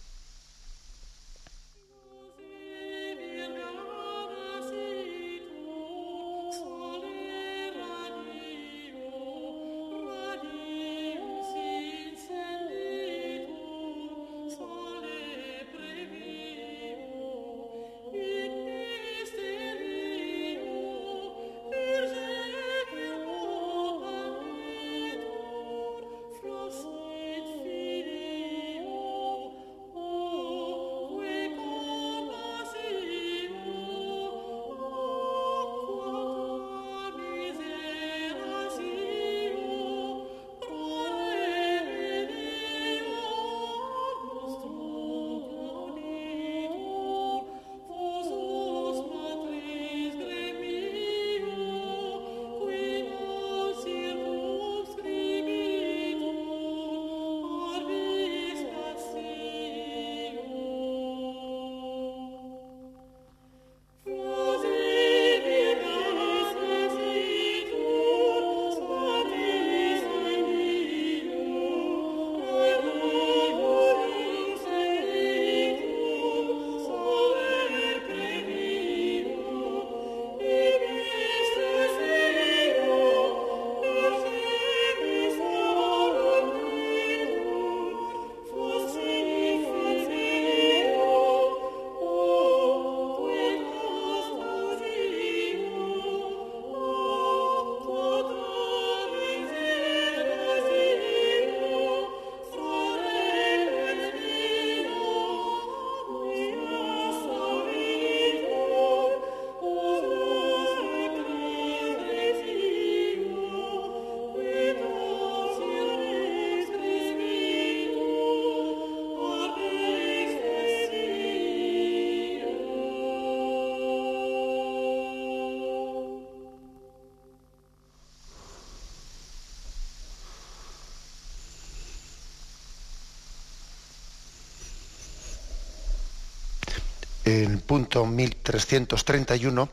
El 137.27 137.59
punto 137.59 138.07
1331, 138.07 139.69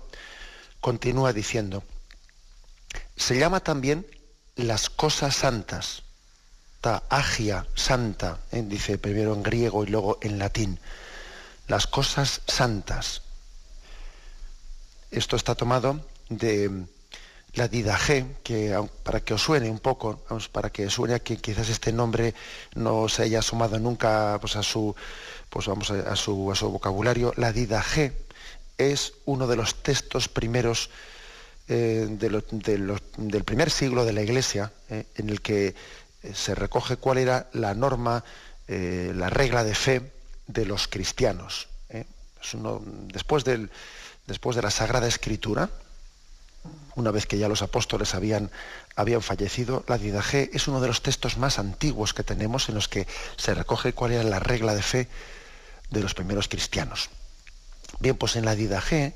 continúa 0.82 1.32
diciendo, 1.34 1.84
se 3.16 3.38
llama 3.38 3.60
también 3.60 4.08
las 4.56 4.90
cosas 4.90 5.36
santas, 5.36 6.02
ta 6.82 7.04
agia 7.10 7.68
santa, 7.76 8.40
¿eh? 8.52 8.64
dice 8.66 8.98
primero 8.98 9.36
en 9.36 9.44
griego 9.44 9.84
y 9.84 9.88
luego 9.88 10.18
en 10.22 10.40
latín, 10.40 10.80
las 11.68 11.86
cosas 11.86 12.42
santas. 12.48 13.22
Esto 15.12 15.36
está 15.36 15.54
tomado 15.54 16.04
de 16.30 16.86
la 17.54 17.68
didaje, 17.68 18.26
que 18.44 18.76
para 19.04 19.20
que 19.20 19.36
os 19.36 19.44
suene 19.44 19.70
un 19.70 19.78
poco, 19.78 20.24
para 20.52 20.72
que 20.72 20.90
suene 20.90 21.14
a 21.14 21.20
que 21.20 21.38
quizás 21.38 21.70
este 21.70 21.94
nombre 21.94 22.34
no 22.74 23.08
se 23.08 23.24
haya 23.24 23.44
sumado 23.44 23.78
nunca 23.78 24.40
pues, 24.42 24.56
a 24.56 24.64
su 24.64 24.96
pues 25.54 25.68
vamos 25.68 25.92
a, 25.92 26.16
su, 26.16 26.36
vocabulario, 26.36 27.32
la 27.38 27.54
didaje 27.54 28.12
es 28.80 29.14
uno 29.26 29.46
de 29.46 29.56
los 29.56 29.84
textos 29.84 30.28
primeros 30.28 30.90
eh, 31.68 32.08
del 32.10 33.44
primer 33.44 33.70
siglo 33.70 34.04
de 34.04 34.14
la 34.14 34.24
Iglesia, 34.24 34.72
eh, 34.90 35.06
en 35.16 35.30
el 35.30 35.42
que 35.42 35.68
eh, 35.68 35.76
se 36.34 36.56
recoge 36.56 36.98
cuál 36.98 37.20
era 37.20 37.50
la 37.54 37.76
norma, 37.76 38.24
la 38.68 39.30
regla 39.30 39.64
de 39.64 39.76
fe 39.76 40.12
de 40.48 40.66
los 40.66 40.88
cristianos. 40.88 41.68
después 43.14 43.44
de 43.46 43.70
la 44.62 44.72
Sagrada 44.72 45.08
Escritura, 45.08 45.70
una 46.96 47.12
vez 47.12 47.28
que 47.28 47.38
ya 47.38 47.48
los 47.48 47.62
apóstoles 47.62 48.16
habían, 48.16 48.50
habían 48.96 49.22
fallecido, 49.22 49.84
la 49.88 50.00
Didaje 50.00 50.50
es 50.54 50.68
uno 50.68 50.82
de 50.82 50.88
los 50.88 51.04
textos 51.04 51.38
más 51.38 51.60
antiguos 51.60 52.16
que 52.16 52.24
tenemos 52.24 52.70
en 52.70 52.76
los 52.76 52.88
que 52.88 53.06
se 53.38 53.54
recoge 53.54 53.94
cuál 53.94 54.14
era 54.14 54.24
la 54.24 54.40
regla 54.40 54.74
de 54.74 54.82
fe 54.82 55.08
de 55.94 56.02
los 56.02 56.14
primeros 56.14 56.48
cristianos. 56.48 57.10
Bien, 58.00 58.18
pues 58.18 58.36
en 58.36 58.46
la 58.46 58.56
Didaje 58.56 59.16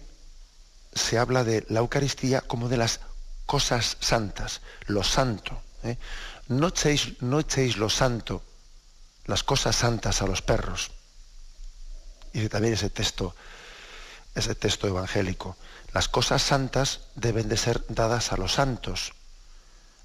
se 0.93 1.17
habla 1.17 1.43
de 1.43 1.65
la 1.69 1.79
Eucaristía 1.79 2.41
como 2.41 2.69
de 2.69 2.77
las 2.77 3.01
cosas 3.45 3.97
santas, 3.99 4.61
lo 4.85 5.03
santo. 5.03 5.61
¿eh? 5.83 5.97
No, 6.47 6.67
echéis, 6.69 7.21
no 7.21 7.39
echéis 7.39 7.77
lo 7.77 7.89
santo, 7.89 8.43
las 9.25 9.43
cosas 9.43 9.75
santas 9.75 10.21
a 10.21 10.27
los 10.27 10.41
perros. 10.41 10.91
Y 12.33 12.47
también 12.49 12.75
ese 12.75 12.89
texto, 12.89 13.35
ese 14.35 14.55
texto 14.55 14.87
evangélico. 14.87 15.57
Las 15.93 16.07
cosas 16.07 16.43
santas 16.43 17.01
deben 17.15 17.49
de 17.49 17.57
ser 17.57 17.83
dadas 17.89 18.31
a 18.31 18.37
los 18.37 18.53
santos. 18.53 19.13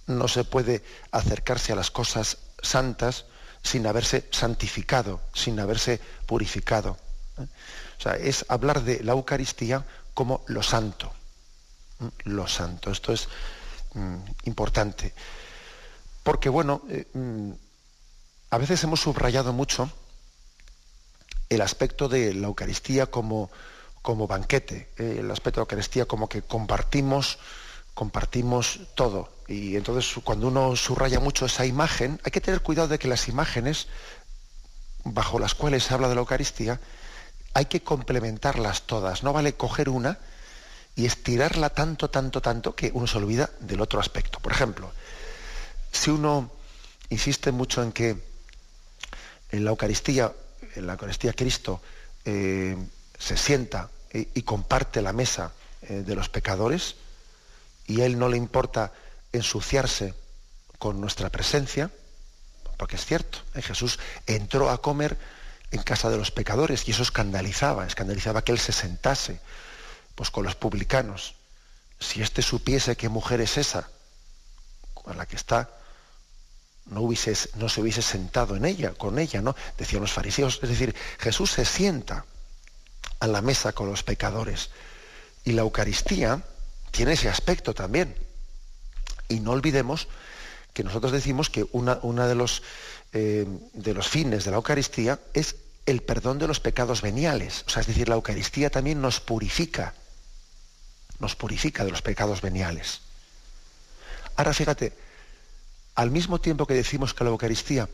No 0.06 0.26
se 0.26 0.44
puede 0.44 0.82
acercarse 1.10 1.72
a 1.72 1.76
las 1.76 1.90
cosas 1.90 2.38
santas 2.62 3.26
sin 3.62 3.86
haberse 3.86 4.28
santificado, 4.30 5.20
sin 5.32 5.58
haberse 5.60 6.00
purificado. 6.26 6.98
¿eh? 7.38 7.46
O 7.98 8.02
sea, 8.02 8.16
es 8.16 8.44
hablar 8.48 8.82
de 8.82 9.02
la 9.04 9.12
Eucaristía 9.12 9.84
como 10.14 10.42
lo 10.48 10.62
santo. 10.62 11.12
¿eh? 12.00 12.10
Lo 12.24 12.48
santo. 12.48 12.90
Esto 12.90 13.12
es 13.12 13.28
mm, 13.94 14.16
importante. 14.44 15.14
Porque, 16.22 16.48
bueno, 16.48 16.82
eh, 16.88 17.06
mm, 17.14 17.52
a 18.50 18.58
veces 18.58 18.82
hemos 18.84 19.00
subrayado 19.00 19.52
mucho 19.52 19.90
el 21.48 21.60
aspecto 21.60 22.08
de 22.08 22.34
la 22.34 22.48
Eucaristía 22.48 23.06
como, 23.06 23.50
como 24.00 24.26
banquete, 24.26 24.88
el 24.96 25.30
aspecto 25.30 25.60
de 25.60 25.60
la 25.60 25.64
Eucaristía 25.64 26.06
como 26.06 26.28
que 26.28 26.42
compartimos, 26.42 27.38
compartimos 27.94 28.80
todo. 28.94 29.30
Y 29.48 29.76
entonces 29.76 30.12
cuando 30.24 30.48
uno 30.48 30.76
subraya 30.76 31.20
mucho 31.20 31.46
esa 31.46 31.66
imagen, 31.66 32.20
hay 32.24 32.32
que 32.32 32.40
tener 32.40 32.60
cuidado 32.60 32.88
de 32.88 32.98
que 32.98 33.08
las 33.08 33.28
imágenes 33.28 33.88
bajo 35.04 35.38
las 35.38 35.54
cuales 35.54 35.84
se 35.84 35.94
habla 35.94 36.08
de 36.08 36.14
la 36.14 36.20
Eucaristía, 36.20 36.80
hay 37.54 37.66
que 37.66 37.82
complementarlas 37.82 38.82
todas. 38.82 39.22
No 39.22 39.32
vale 39.32 39.54
coger 39.54 39.88
una 39.88 40.18
y 40.94 41.06
estirarla 41.06 41.70
tanto, 41.70 42.10
tanto, 42.10 42.40
tanto 42.40 42.74
que 42.74 42.90
uno 42.94 43.06
se 43.06 43.18
olvida 43.18 43.50
del 43.60 43.80
otro 43.80 44.00
aspecto. 44.00 44.38
Por 44.40 44.52
ejemplo, 44.52 44.92
si 45.90 46.10
uno 46.10 46.50
insiste 47.10 47.52
mucho 47.52 47.82
en 47.82 47.92
que 47.92 48.16
en 49.50 49.64
la 49.64 49.70
Eucaristía, 49.70 50.32
en 50.76 50.86
la 50.86 50.94
Eucaristía 50.94 51.32
Cristo 51.32 51.82
eh, 52.24 52.76
se 53.18 53.36
sienta 53.36 53.90
y, 54.12 54.42
comparte 54.42 55.00
la 55.00 55.12
mesa 55.12 55.52
eh, 55.82 56.02
de 56.06 56.14
los 56.14 56.28
pecadores 56.28 56.96
y 57.86 58.00
a 58.00 58.06
él 58.06 58.18
no 58.18 58.28
le 58.28 58.36
importa 58.36 58.92
ensuciarse 59.32 60.14
con 60.78 61.00
nuestra 61.00 61.30
presencia, 61.30 61.90
porque 62.76 62.96
es 62.96 63.04
cierto, 63.04 63.38
¿eh? 63.54 63.62
Jesús 63.62 63.98
entró 64.26 64.70
a 64.70 64.80
comer 64.82 65.18
en 65.70 65.82
casa 65.82 66.10
de 66.10 66.18
los 66.18 66.30
pecadores 66.30 66.86
y 66.86 66.90
eso 66.90 67.02
escandalizaba, 67.02 67.86
escandalizaba 67.86 68.42
que 68.42 68.52
él 68.52 68.58
se 68.58 68.72
sentase 68.72 69.40
pues 70.14 70.30
con 70.30 70.44
los 70.44 70.54
publicanos. 70.54 71.34
Si 71.98 72.20
éste 72.20 72.42
supiese 72.42 72.96
qué 72.96 73.08
mujer 73.08 73.40
es 73.40 73.56
esa 73.56 73.88
con 74.94 75.16
la 75.16 75.26
que 75.26 75.36
está, 75.36 75.70
no, 76.86 77.00
hubiese, 77.00 77.36
no 77.54 77.68
se 77.68 77.80
hubiese 77.80 78.02
sentado 78.02 78.56
en 78.56 78.64
ella, 78.64 78.92
con 78.94 79.18
ella, 79.18 79.40
¿no? 79.40 79.56
Decían 79.78 80.02
los 80.02 80.12
fariseos. 80.12 80.58
Es 80.62 80.68
decir, 80.68 80.94
Jesús 81.18 81.52
se 81.52 81.64
sienta 81.64 82.24
a 83.20 83.26
la 83.26 83.40
mesa 83.40 83.72
con 83.72 83.88
los 83.88 84.02
pecadores. 84.02 84.70
Y 85.44 85.52
la 85.52 85.62
Eucaristía 85.62 86.44
tiene 86.92 87.14
ese 87.14 87.28
aspecto 87.28 87.74
también. 87.74 88.14
Y 89.28 89.40
no 89.40 89.50
olvidemos 89.50 90.06
que 90.72 90.84
nosotros 90.84 91.10
decimos 91.10 91.50
que 91.50 91.66
una, 91.72 91.96
de, 91.96 92.34
los, 92.34 92.62
eh, 93.12 93.46
de 93.72 93.94
los 93.94 94.08
fines 94.08 94.44
de 94.44 94.50
la 94.52 94.58
Eucaristía 94.58 95.18
es 95.34 95.56
el 95.86 96.02
perdón 96.02 96.38
de 96.38 96.46
los 96.46 96.60
pecados 96.60 97.02
veniales. 97.02 97.64
O 97.66 97.70
sea, 97.70 97.80
es 97.80 97.88
decir, 97.88 98.08
la 98.08 98.14
Eucaristía 98.14 98.70
también 98.70 99.00
nos 99.00 99.20
purifica, 99.20 99.94
nos 101.18 101.34
purifica 101.34 101.84
de 101.84 101.90
los 101.90 102.02
pecados 102.02 102.40
veniales. 102.40 103.00
Ahora 104.36 104.54
fíjate, 104.54 104.92
al 105.94 106.10
mismo 106.10 106.40
tiempo 106.40 106.66
que 106.66 106.74
decimos 106.74 107.12
que 107.14 107.24
la 107.24 107.30
Eucaristía 107.30 107.88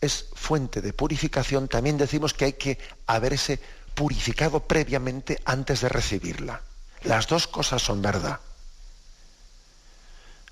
es 0.00 0.26
fuente 0.34 0.80
de 0.80 0.92
purificación, 0.92 1.68
también 1.68 1.96
decimos 1.96 2.34
que 2.34 2.46
hay 2.46 2.52
que 2.54 2.78
haberse 3.06 3.58
purificado 3.94 4.60
previamente 4.60 5.40
antes 5.44 5.80
de 5.80 5.88
recibirla. 5.88 6.62
Las 7.04 7.26
dos 7.26 7.46
cosas 7.46 7.82
son 7.82 8.02
verdad. 8.02 8.40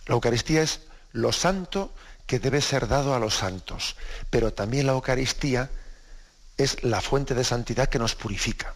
La 0.06 0.14
Eucaristía 0.14 0.62
es 0.62 0.80
lo 1.12 1.32
santo 1.32 1.92
que 2.26 2.38
debe 2.38 2.60
ser 2.60 2.88
dado 2.88 3.14
a 3.14 3.18
los 3.18 3.34
santos, 3.34 3.96
pero 4.30 4.52
también 4.52 4.86
la 4.86 4.92
Eucaristía 4.92 5.70
es 6.56 6.82
la 6.82 7.00
fuente 7.00 7.34
de 7.34 7.44
santidad 7.44 7.88
que 7.88 7.98
nos 7.98 8.14
purifica. 8.14 8.74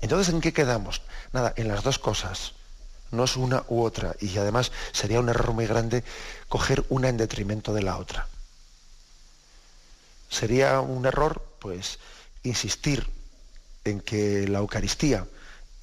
Entonces, 0.00 0.34
¿en 0.34 0.40
qué 0.40 0.52
quedamos? 0.52 1.02
Nada, 1.32 1.54
en 1.56 1.68
las 1.68 1.82
dos 1.82 1.98
cosas. 1.98 2.52
No 3.10 3.24
es 3.24 3.36
una 3.36 3.64
u 3.68 3.82
otra. 3.82 4.14
Y 4.20 4.36
además 4.36 4.72
sería 4.92 5.20
un 5.20 5.28
error 5.28 5.52
muy 5.52 5.66
grande 5.66 6.04
coger 6.48 6.84
una 6.88 7.08
en 7.08 7.16
detrimento 7.16 7.72
de 7.72 7.82
la 7.82 7.96
otra. 7.96 8.26
Sería 10.28 10.80
un 10.80 11.06
error, 11.06 11.46
pues, 11.58 11.98
insistir 12.42 13.08
en 13.84 14.00
que 14.00 14.48
la 14.48 14.58
Eucaristía 14.58 15.26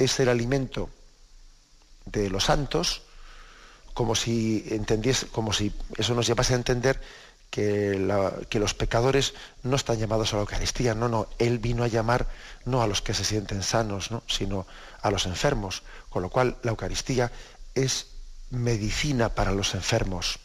es 0.03 0.19
el 0.19 0.29
alimento 0.29 0.89
de 2.05 2.29
los 2.29 2.45
santos, 2.45 3.01
como 3.93 4.15
si 4.15 4.65
como 5.31 5.53
si 5.53 5.73
eso 5.97 6.13
nos 6.15 6.27
llevase 6.27 6.53
a 6.53 6.57
entender 6.57 6.99
que, 7.51 7.97
los 8.53 8.73
pecadores 8.73 9.33
no 9.61 9.75
están 9.75 9.99
llamados 9.99 10.33
a 10.33 10.37
la 10.37 10.41
Eucaristía. 10.41 10.95
No, 10.95 11.09
no, 11.09 11.27
Él 11.37 11.59
vino 11.59 11.83
a 11.83 11.87
llamar 11.87 12.27
no 12.65 12.81
a 12.81 12.87
los 12.87 13.01
que 13.01 13.13
se 13.13 13.25
sienten 13.25 13.61
sanos, 13.61 14.09
sino 14.27 14.65
a 15.01 15.11
los 15.11 15.25
enfermos. 15.25 15.83
Con 16.09 16.23
lo 16.23 16.29
cual 16.29 16.57
la 16.63 16.71
Eucaristía 16.71 17.31
es 17.75 18.07
medicina 18.49 19.29
para 19.35 19.51
los 19.51 19.75
enfermos. 19.75 20.39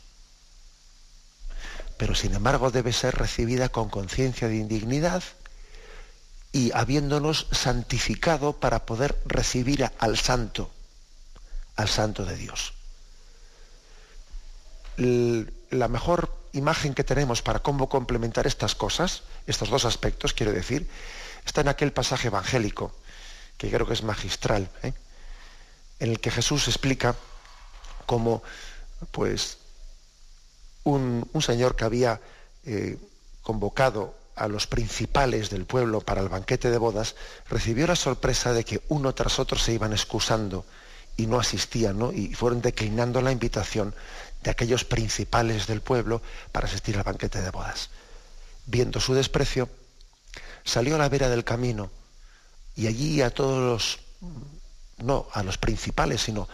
Pero 1.97 2.15
sin 2.15 2.35
embargo 2.35 2.71
debe 2.71 2.93
ser 2.93 3.15
recibida 3.15 3.69
con 3.71 3.89
conciencia 3.89 4.49
de 4.49 4.57
indignidad 4.57 5.23
y 6.57 6.73
habiéndonos 6.73 7.49
santificado 7.53 8.55
para 8.55 8.87
poder 8.87 9.21
recibir 9.27 9.93
al 9.99 10.17
santo, 10.17 10.71
al 11.77 11.87
santo 11.87 12.25
de 12.25 12.35
Dios. 12.35 12.73
La 14.97 15.89
mejor 15.89 16.35
imagen 16.55 16.95
que 16.95 17.05
tenemos 17.05 17.43
para 17.43 17.59
cómo 17.59 17.91
complementar 17.91 18.47
estas 18.47 18.75
cosas, 18.75 19.25
estos 19.47 19.69
dos 19.69 19.85
aspectos, 19.85 20.33
quiero 20.33 20.51
decir, 20.51 20.89
está 21.45 21.61
en 21.61 21.69
aquel 21.69 21.93
pasaje 21.93 22.29
evangélico, 22.29 22.91
que 23.59 23.71
creo 23.71 23.87
que 23.87 23.93
es 23.93 24.03
magistral, 24.03 24.71
¿eh? 24.83 24.95
en 26.01 26.11
el 26.11 26.21
que 26.21 26.31
Jesús 26.31 26.69
explica 26.69 27.17
cómo 28.07 28.43
pues, 29.13 29.59
un, 30.85 31.29
señor 31.43 31.77
que 31.77 31.85
había 31.85 32.19
eh, 32.65 32.97
convocado 33.43 34.15
a 34.37 34.49
los 34.49 34.67
principales 34.67 35.49
del 35.51 35.65
pueblo 35.65 36.03
para 36.03 36.21
el 36.21 36.29
banquete 36.29 36.71
de 36.71 36.79
bodas, 36.79 37.17
recibió 37.49 37.87
la 37.87 37.97
sorpresa 37.97 38.53
de 38.53 38.65
que 38.65 38.83
uno 38.89 39.15
tras 39.15 39.39
otro 39.39 39.59
se 39.59 39.73
iban 39.73 39.93
excusando 39.93 40.65
y 41.17 41.27
no 41.27 41.41
asistían, 41.41 41.99
¿no? 41.99 42.13
y 42.13 42.35
fueron 42.35 42.61
declinando 42.61 43.23
la 43.23 43.33
invitación 43.33 43.95
de 44.43 44.51
aquellos 44.51 44.85
principales 44.85 45.67
del 45.67 45.81
pueblo 45.81 46.21
para 46.53 46.69
asistir 46.69 46.99
al 46.99 47.03
banquete 47.03 47.41
de 47.41 47.51
bodas. 47.51 47.89
Viendo 48.67 49.01
su 49.01 49.15
desprecio, 49.15 49.71
salió 50.65 50.97
a 50.97 50.99
la 50.99 51.09
vera 51.09 51.31
del 51.31 51.45
camino 51.45 51.91
y 52.75 52.89
allí 52.89 53.23
a 53.23 53.31
todos 53.31 53.59
los, 53.59 53.99
no 54.99 55.29
a 55.33 55.43
los 55.43 55.57
principales, 55.57 56.21
sino 56.21 56.47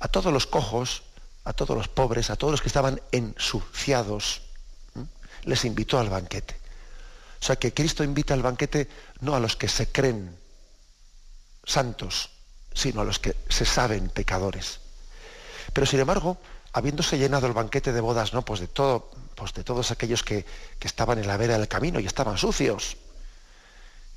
a 0.00 0.08
todos 0.08 0.32
los 0.32 0.46
cojos, 0.46 1.02
a 1.44 1.54
todos 1.54 1.76
los 1.76 1.88
pobres, 1.88 2.28
a 2.28 2.36
todos 2.36 2.50
los 2.50 2.60
que 2.60 2.68
estaban 2.68 3.00
ensuciados, 3.10 4.42
les 5.44 5.64
invitó 5.64 5.98
al 5.98 6.10
banquete. 6.10 6.61
O 7.42 7.44
sea 7.44 7.56
que 7.56 7.74
Cristo 7.74 8.04
invita 8.04 8.34
al 8.34 8.42
banquete 8.42 8.88
no 9.18 9.34
a 9.34 9.40
los 9.40 9.56
que 9.56 9.66
se 9.66 9.90
creen 9.90 10.38
santos, 11.64 12.30
sino 12.72 13.00
a 13.00 13.04
los 13.04 13.18
que 13.18 13.34
se 13.48 13.64
saben 13.64 14.10
pecadores. 14.10 14.78
Pero 15.72 15.84
sin 15.84 15.98
embargo, 15.98 16.38
habiéndose 16.72 17.18
llenado 17.18 17.48
el 17.48 17.52
banquete 17.52 17.92
de 17.92 18.00
bodas, 18.00 18.32
¿no? 18.32 18.44
Pues 18.44 18.60
de 18.60 18.68
todo, 18.68 19.10
pues 19.34 19.52
de 19.54 19.64
todos 19.64 19.90
aquellos 19.90 20.22
que, 20.22 20.46
que 20.78 20.86
estaban 20.86 21.18
en 21.18 21.26
la 21.26 21.36
vera 21.36 21.58
del 21.58 21.66
camino 21.66 21.98
y 21.98 22.06
estaban 22.06 22.38
sucios. 22.38 22.96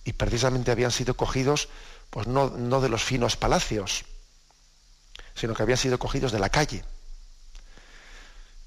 Y 0.04 0.14
precisamente 0.14 0.70
habían 0.70 0.92
sido 0.92 1.18
cogidos, 1.18 1.70
pues 2.12 2.28
no, 2.28 2.52
no 2.52 2.80
de 2.80 2.90
los 2.90 3.04
finos 3.04 3.38
palacios, 3.38 4.06
sino 5.34 5.56
que 5.56 5.64
habían 5.64 5.80
sido 5.80 5.98
cogidos 5.98 6.32
de 6.32 6.38
la 6.38 6.50
calle, 6.50 6.86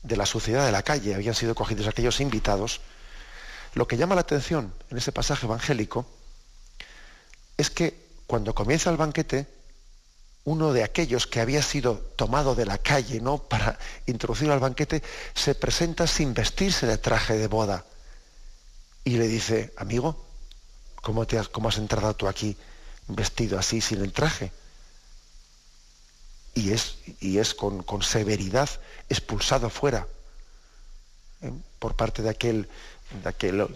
de 0.03 0.17
la 0.17 0.27
suciedad 0.27 0.67
de 0.67 0.73
la 0.73 0.83
calle, 0.83 1.15
habían 1.15 1.37
sido 1.37 1.55
cogidos 1.55 1.87
aquellos 1.87 2.19
invitados. 2.19 2.81
Lo 3.75 3.87
que 3.87 3.97
llama 3.97 4.15
la 4.15 4.23
atención 4.23 4.73
en 4.91 4.99
ese 4.99 5.13
pasaje 5.13 5.47
evangélico 5.47 6.07
es 7.57 7.71
que 7.71 8.09
cuando 8.27 8.55
comienza 8.55 8.91
el 8.91 8.97
banquete, 8.97 9.47
uno 10.45 10.73
de 10.73 10.83
aquellos 10.83 11.27
que 11.27 11.41
había 11.41 11.63
sido 11.63 11.99
tomado 12.17 12.55
de 12.55 12.65
la 12.65 12.79
calle 12.79 13.21
¿no? 13.21 13.39
para 13.39 13.79
introducir 14.07 14.51
al 14.51 14.61
banquete, 14.61 15.03
se 15.35 15.55
presenta 15.55 16.07
sin 16.07 16.33
vestirse 16.33 16.87
de 16.87 16.99
traje 16.99 17.37
de 17.37 17.47
boda. 17.49 17.85
Y 19.05 19.17
le 19.17 19.29
dice, 19.29 19.73
amigo, 19.77 20.25
¿cómo, 21.03 21.27
te 21.27 21.39
has, 21.39 21.49
cómo 21.49 21.69
has 21.69 21.79
entrado 21.79 22.15
tú 22.15 22.29
aquí 22.29 22.57
vestido 23.09 23.59
así, 23.59 23.81
sin 23.81 24.01
el 24.01 24.13
traje? 24.13 24.53
Y 26.55 26.73
es, 26.73 26.97
y 27.21 27.39
es 27.39 27.55
con, 27.55 27.85
severidad 28.03 28.69
expulsado 29.09 29.71
fuera 29.71 30.07
¿eh? 31.43 31.53
por 31.79 31.95
parte 31.95 32.23
de 32.23 32.31
aquel, 32.31 32.69
de 33.11 33.29
aquel, 33.29 33.67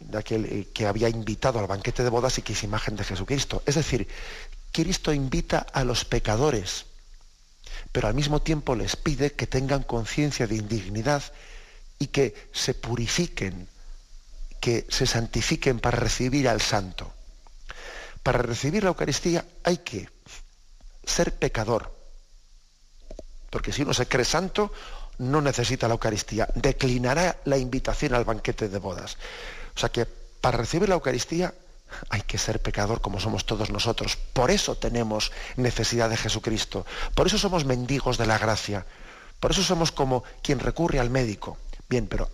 de 0.00 0.18
aquel 0.18 0.44
eh, 0.44 0.68
que 0.74 0.86
había 0.86 1.08
invitado 1.08 1.58
al 1.58 1.66
banquete 1.66 2.02
de 2.02 2.10
bodas 2.10 2.38
y 2.38 2.42
que 2.42 2.52
es 2.52 2.62
imagen 2.64 2.96
de 2.96 3.04
Jesucristo. 3.04 3.62
Es 3.66 3.76
decir, 3.76 4.08
Cristo 4.72 5.12
invita 5.12 5.66
a 5.72 5.84
los 5.84 6.04
pecadores, 6.04 6.86
pero 7.92 8.08
al 8.08 8.14
mismo 8.14 8.42
tiempo 8.42 8.74
les 8.74 8.96
pide 8.96 9.32
que 9.32 9.46
tengan 9.46 9.82
conciencia 9.82 10.46
de 10.46 10.56
indignidad 10.56 11.22
y 11.98 12.08
que 12.08 12.48
se 12.52 12.74
purifiquen, 12.74 13.68
que 14.60 14.86
se 14.88 15.06
santifiquen 15.06 15.80
para 15.80 15.98
recibir 15.98 16.48
al 16.48 16.60
santo. 16.60 17.12
Para 18.22 18.42
recibir 18.42 18.82
la 18.82 18.90
Eucaristía 18.90 19.44
hay 19.64 19.78
que 19.78 20.08
ser 21.04 21.34
pecador, 21.34 21.94
porque 23.50 23.72
si 23.72 23.82
uno 23.82 23.94
se 23.94 24.06
cree 24.06 24.24
santo, 24.24 24.72
no 25.18 25.40
necesita 25.40 25.88
la 25.88 25.94
Eucaristía, 25.94 26.48
declinará 26.54 27.38
la 27.44 27.58
invitación 27.58 28.14
al 28.14 28.24
banquete 28.24 28.68
de 28.68 28.78
bodas. 28.78 29.16
O 29.74 29.78
sea 29.78 29.90
que 29.90 30.06
para 30.06 30.58
recibir 30.58 30.88
la 30.88 30.94
Eucaristía 30.94 31.52
hay 32.10 32.22
que 32.22 32.38
ser 32.38 32.60
pecador 32.60 33.00
como 33.00 33.20
somos 33.20 33.46
todos 33.46 33.70
nosotros. 33.70 34.16
Por 34.16 34.50
eso 34.50 34.76
tenemos 34.76 35.32
necesidad 35.56 36.10
de 36.10 36.16
Jesucristo. 36.16 36.86
Por 37.14 37.26
eso 37.26 37.38
somos 37.38 37.64
mendigos 37.64 38.18
de 38.18 38.26
la 38.26 38.38
gracia. 38.38 38.86
Por 39.40 39.52
eso 39.52 39.62
somos 39.62 39.92
como 39.92 40.24
quien 40.42 40.60
recurre 40.60 40.98
al 41.00 41.10
médico. 41.10 41.58
Bien, 41.88 42.06
pero 42.06 42.28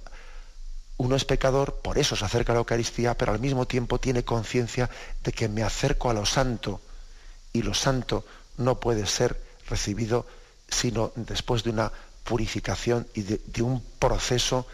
uno 0.97 1.17
es 1.17 1.25
pecador, 1.25 1.81
por 1.83 1.99
eso 1.99 2.17
se 2.17 2.25
acerca 2.25 2.53
a 2.53 2.55
la 2.55 2.61
Eucaristía, 2.61 3.17
pero 3.17 3.33
al 3.33 3.41
mismo 3.41 3.67
tiempo 3.67 3.99
tiene 3.99 4.25
conciencia 4.25 4.91
de 5.23 5.33
que 5.33 5.49
me 5.49 5.63
acerco 5.63 6.11
a 6.11 6.15
lo 6.15 6.27
santo. 6.27 6.81
Y 7.53 7.63
lo 7.63 7.75
santo 7.75 8.25
no 8.57 8.81
puede 8.81 9.07
ser 9.07 9.41
recibido 9.69 10.27
sino 10.69 11.13
después 11.15 11.63
de 11.63 11.71
una 11.71 11.93
purificación 12.25 13.07
y 13.15 13.23
de, 13.23 13.63
un 13.63 13.83
proceso 13.99 14.67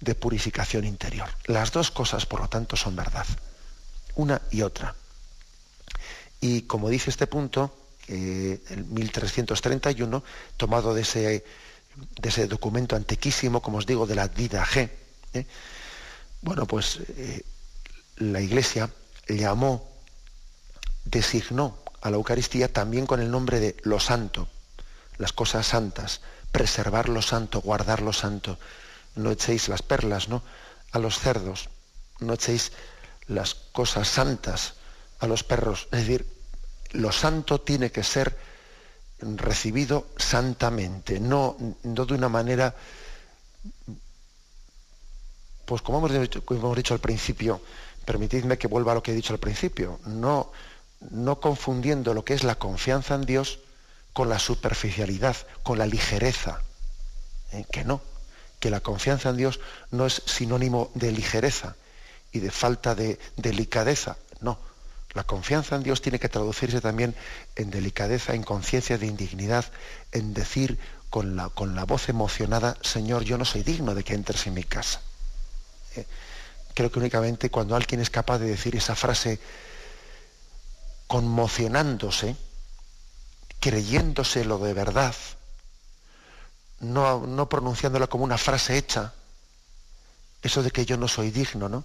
de 0.00 0.14
purificación 0.14 0.84
interior. 0.84 1.28
Las 1.46 1.72
dos 1.72 1.90
cosas, 1.90 2.24
por 2.24 2.40
lo 2.40 2.48
tanto, 2.48 2.76
son 2.76 2.96
verdad 2.96 3.26
una 4.14 4.40
y 4.50 4.62
otra. 4.62 4.94
Y 6.40 6.62
como 6.62 6.88
dice 6.88 7.10
este 7.10 7.26
punto, 7.26 7.74
eh, 8.08 8.60
el 8.70 8.84
1331, 8.84 10.24
tomado 10.56 10.94
de 10.94 11.02
ese, 11.02 11.44
de 12.20 12.28
ese, 12.28 12.46
documento 12.46 12.96
antiquísimo, 12.96 13.60
como 13.60 13.78
os 13.78 13.86
digo, 13.86 14.06
de 14.06 14.14
la 14.14 14.28
Dida 14.28 14.64
G, 14.64 14.90
¿eh? 15.34 15.46
bueno, 16.40 16.66
pues 16.66 17.00
eh, 17.16 17.44
la 18.16 18.40
Iglesia 18.40 18.90
llamó, 19.28 19.88
designó 21.04 21.78
a 22.00 22.10
la 22.10 22.16
Eucaristía 22.16 22.72
también 22.72 23.06
con 23.06 23.20
el 23.20 23.30
nombre 23.30 23.60
de 23.60 23.76
lo 23.82 24.00
santo, 24.00 24.48
las 25.18 25.32
cosas 25.32 25.66
santas, 25.66 26.22
preservar 26.52 27.08
lo 27.08 27.22
santo, 27.22 27.60
guardar 27.60 28.02
lo 28.02 28.12
santo. 28.12 28.58
No 29.16 29.30
echéis 29.30 29.68
las 29.68 29.82
perlas, 29.82 30.28
¿no? 30.28 30.42
A 30.92 30.98
los 30.98 31.18
cerdos, 31.18 31.68
no 32.20 32.34
echéis 32.34 32.72
las 33.26 33.54
cosas 33.54 34.08
santas 34.08 34.74
a 35.20 35.26
los 35.26 35.44
perros. 35.44 35.88
Es 35.92 36.00
decir, 36.00 36.26
lo 36.92 37.12
santo 37.12 37.60
tiene 37.60 37.90
que 37.90 38.02
ser 38.02 38.36
recibido 39.20 40.06
santamente, 40.16 41.20
no, 41.20 41.56
no 41.82 42.06
de 42.06 42.14
una 42.14 42.28
manera, 42.28 42.74
pues 45.66 45.82
como 45.82 45.98
hemos, 45.98 46.12
dicho, 46.12 46.44
como 46.44 46.60
hemos 46.60 46.76
dicho 46.76 46.94
al 46.94 47.00
principio, 47.00 47.60
permitidme 48.04 48.58
que 48.58 48.66
vuelva 48.66 48.92
a 48.92 48.94
lo 48.94 49.02
que 49.02 49.12
he 49.12 49.14
dicho 49.14 49.34
al 49.34 49.38
principio, 49.38 50.00
no, 50.06 50.52
no 51.10 51.38
confundiendo 51.38 52.14
lo 52.14 52.24
que 52.24 52.34
es 52.34 52.44
la 52.44 52.54
confianza 52.54 53.14
en 53.14 53.26
Dios 53.26 53.60
con 54.20 54.28
la 54.28 54.38
superficialidad, 54.38 55.34
con 55.62 55.78
la 55.78 55.86
ligereza, 55.86 56.60
¿eh? 57.52 57.64
que 57.72 57.84
no, 57.84 58.02
que 58.58 58.68
la 58.68 58.80
confianza 58.80 59.30
en 59.30 59.38
Dios 59.38 59.60
no 59.92 60.04
es 60.04 60.20
sinónimo 60.26 60.90
de 60.92 61.10
ligereza, 61.10 61.74
y 62.30 62.40
de 62.40 62.50
falta 62.50 62.94
de 62.94 63.18
delicadeza. 63.38 64.18
No, 64.42 64.58
la 65.14 65.24
confianza 65.24 65.74
en 65.74 65.84
Dios 65.84 66.02
tiene 66.02 66.18
que 66.18 66.28
traducirse 66.28 66.82
también 66.82 67.14
en 67.56 67.70
delicadeza, 67.70 68.34
en 68.34 68.42
conciencia 68.42 68.98
de 68.98 69.06
indignidad, 69.06 69.64
en 70.12 70.34
decir 70.34 70.78
con 71.08 71.34
la, 71.34 71.48
con 71.48 71.74
la, 71.74 71.84
voz 71.84 72.10
emocionada, 72.10 72.76
Señor, 72.82 73.24
yo 73.24 73.38
no 73.38 73.46
soy 73.46 73.62
digno 73.62 73.94
de 73.94 74.04
que 74.04 74.12
entres 74.12 74.46
en 74.46 74.52
mi 74.52 74.64
casa. 74.64 75.00
Eh, 75.96 76.04
creo 76.74 76.92
que 76.92 76.98
únicamente 76.98 77.50
cuando 77.50 77.74
alguien 77.74 78.02
es 78.02 78.10
capaz 78.10 78.38
de 78.38 78.48
decir 78.48 78.76
esa 78.76 78.94
frase 78.94 79.40
conmocionándose, 81.06 82.36
creyéndoselo 83.60 84.58
de 84.58 84.74
verdad, 84.74 85.14
no, 86.80 87.26
no 87.26 87.48
pronunciándola 87.48 88.06
como 88.06 88.24
una 88.24 88.38
frase 88.38 88.76
hecha, 88.76 89.12
eso 90.42 90.62
de 90.62 90.70
que 90.70 90.86
yo 90.86 90.96
no 90.96 91.08
soy 91.08 91.30
digno, 91.30 91.68
¿no? 91.68 91.84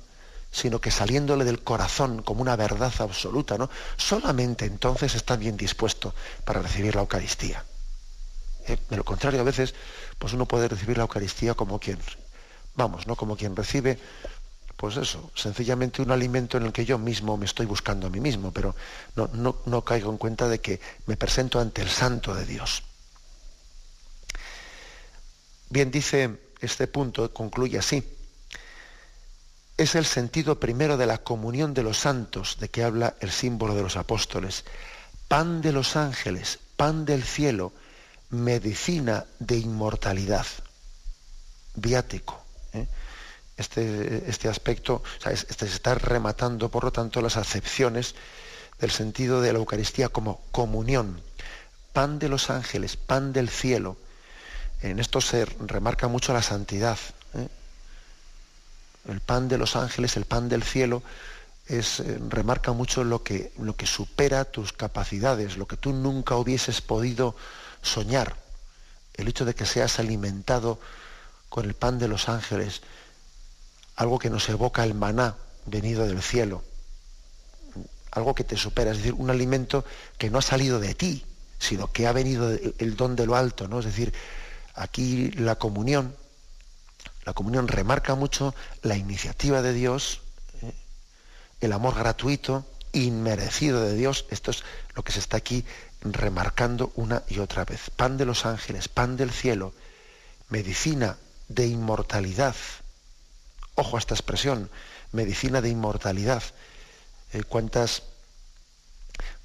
sino 0.55 0.79
que 0.79 0.89
saliéndole 0.89 1.43
del 1.43 1.63
corazón 1.63 2.21
como 2.21 2.41
una 2.41 2.55
verdad 2.55 2.93
absoluta, 2.99 3.57
¿no? 3.57 3.69
Solamente 3.97 4.63
entonces 4.63 5.13
está 5.13 5.35
bien 5.35 5.57
dispuesto 5.57 6.13
para 6.45 6.61
recibir 6.61 6.95
la 6.95 7.01
Eucaristía. 7.01 7.65
¿Eh? 8.65 8.77
De 8.89 8.95
lo 8.95 9.03
contrario, 9.03 9.41
a 9.41 9.43
veces, 9.43 9.75
pues 10.17 10.31
uno 10.31 10.45
puede 10.45 10.69
recibir 10.69 10.95
la 10.95 11.03
Eucaristía 11.03 11.55
como 11.55 11.77
quien, 11.77 11.99
vamos, 12.73 13.05
¿no? 13.05 13.17
Como 13.17 13.35
quien 13.35 13.53
recibe, 13.53 13.99
pues 14.77 14.97
eso, 14.97 15.31
sencillamente 15.35 16.01
un 16.01 16.11
alimento 16.11 16.57
en 16.57 16.65
el 16.65 16.73
que 16.73 16.85
yo 16.85 16.97
mismo 16.97 17.37
me 17.37 17.45
estoy 17.45 17.65
buscando 17.65 18.07
a 18.07 18.09
mí 18.09 18.19
mismo, 18.19 18.51
pero 18.51 18.75
no, 19.15 19.29
no, 19.65 19.81
caigo 19.83 20.11
en 20.11 20.17
cuenta 20.17 20.47
de 20.47 20.59
que 20.59 20.79
me 21.05 21.15
presento 21.15 21.59
ante 21.59 21.81
el 21.81 21.89
Santo 21.89 22.33
de 22.35 22.45
Dios. 22.45 22.83
Bien, 25.69 25.89
dice 25.91 26.39
este 26.61 26.87
punto, 26.87 27.33
concluye 27.33 27.77
así 27.79 28.03
es 29.77 29.95
el 29.95 30.05
sentido 30.05 30.59
primero 30.59 30.97
de 30.97 31.05
la 31.05 31.17
comunión 31.17 31.73
de 31.73 31.83
los 31.83 31.97
santos, 31.97 32.57
de 32.59 32.69
que 32.69 32.83
habla 32.83 33.15
el 33.19 33.31
símbolo 33.31 33.75
de 33.75 33.81
los 33.81 33.97
apóstoles. 33.97 34.63
Pan 35.27 35.61
de 35.61 35.73
los 35.73 35.95
ángeles, 35.95 36.59
pan 36.77 37.05
del 37.05 37.23
cielo, 37.23 37.73
medicina 38.29 39.25
de 39.39 39.57
inmortalidad. 39.57 40.45
Viático. 41.75 42.41
¿eh? 42.73 42.87
Este, 43.57 44.29
este, 44.29 44.49
aspecto, 44.49 45.01
este 45.25 45.67
se 45.67 45.75
está 45.75 45.95
rematando, 45.95 46.69
por 46.69 46.83
lo 46.83 46.91
tanto, 46.91 47.21
las 47.21 47.37
acepciones 47.37 48.15
del 48.79 48.91
sentido 48.91 49.41
de 49.41 49.53
la 49.53 49.59
Eucaristía 49.59 50.09
como 50.09 50.41
comunión. 50.51 51.21
Pan 51.93 52.19
de 52.19 52.27
los 52.27 52.49
ángeles, 52.49 52.97
pan 52.97 53.31
del 53.31 53.49
cielo. 53.49 53.97
En 54.81 54.99
esto 54.99 55.21
se 55.21 55.45
remarca 55.45 56.09
mucho 56.09 56.33
la 56.33 56.41
santidad. 56.41 56.97
¿eh? 57.33 57.47
el 59.07 59.21
pan 59.21 59.47
de 59.47 59.57
los 59.57 59.75
ángeles, 59.75 60.17
el 60.17 60.25
pan 60.25 60.49
del 60.49 60.63
cielo, 60.63 61.03
es, 61.67 61.99
eh, 61.99 62.19
remarca 62.29 62.71
mucho 62.71 63.03
lo 63.03 63.23
que, 63.23 63.51
lo 63.59 63.75
que 63.75 63.85
supera 63.85 64.45
tus 64.45 64.73
capacidades, 64.73 65.57
lo 65.57 65.67
que 65.67 65.77
tú 65.77 65.93
nunca 65.93 66.35
hubieses 66.35 66.81
podido 66.81 67.35
soñar. 67.81 68.35
El 69.13 69.27
hecho 69.27 69.45
de 69.45 69.55
que 69.55 69.65
seas 69.65 69.99
alimentado 69.99 70.79
con 71.49 71.65
el 71.65 71.73
pan 71.73 71.99
de 71.99 72.07
los 72.07 72.29
ángeles, 72.29 72.81
algo 73.95 74.19
que 74.19 74.29
nos 74.29 74.47
evoca 74.49 74.83
el 74.83 74.93
maná 74.93 75.35
venido 75.65 76.05
del 76.05 76.21
cielo, 76.21 76.63
algo 78.11 78.35
que 78.35 78.43
te 78.43 78.57
supera, 78.57 78.91
es 78.91 78.97
decir, 78.97 79.13
un 79.13 79.29
alimento 79.29 79.85
que 80.17 80.29
no 80.29 80.39
ha 80.39 80.41
salido 80.41 80.79
de 80.79 80.93
ti, 80.95 81.25
sino 81.59 81.91
que 81.91 82.07
ha 82.07 82.11
venido 82.11 82.49
el 82.51 82.95
don 82.95 83.15
de 83.15 83.25
lo 83.25 83.35
alto, 83.35 83.67
¿no? 83.67 83.79
Es 83.79 83.85
decir, 83.85 84.13
aquí 84.73 85.31
la 85.31 85.55
comunión, 85.55 86.15
la 87.25 87.33
comunión 87.33 87.67
remarca 87.67 88.15
mucho 88.15 88.53
la 88.81 88.95
iniciativa 88.95 89.61
de 89.61 89.73
Dios, 89.73 90.21
¿eh? 90.61 90.73
el 91.61 91.73
amor 91.73 91.95
gratuito, 91.95 92.65
inmerecido 92.93 93.81
de 93.81 93.95
Dios. 93.95 94.25
Esto 94.29 94.51
es 94.51 94.63
lo 94.95 95.03
que 95.03 95.11
se 95.11 95.19
está 95.19 95.37
aquí 95.37 95.65
remarcando 96.01 96.91
una 96.95 97.23
y 97.27 97.39
otra 97.39 97.65
vez. 97.65 97.89
Pan 97.89 98.17
de 98.17 98.25
los 98.25 98.45
ángeles, 98.45 98.87
pan 98.87 99.17
del 99.17 99.31
cielo, 99.31 99.73
medicina 100.49 101.17
de 101.47 101.67
inmortalidad. 101.67 102.55
Ojo 103.75 103.97
a 103.97 103.99
esta 103.99 104.15
expresión, 104.15 104.69
medicina 105.11 105.61
de 105.61 105.69
inmortalidad. 105.69 106.41
Eh, 107.33 107.43
cuántas, 107.43 108.03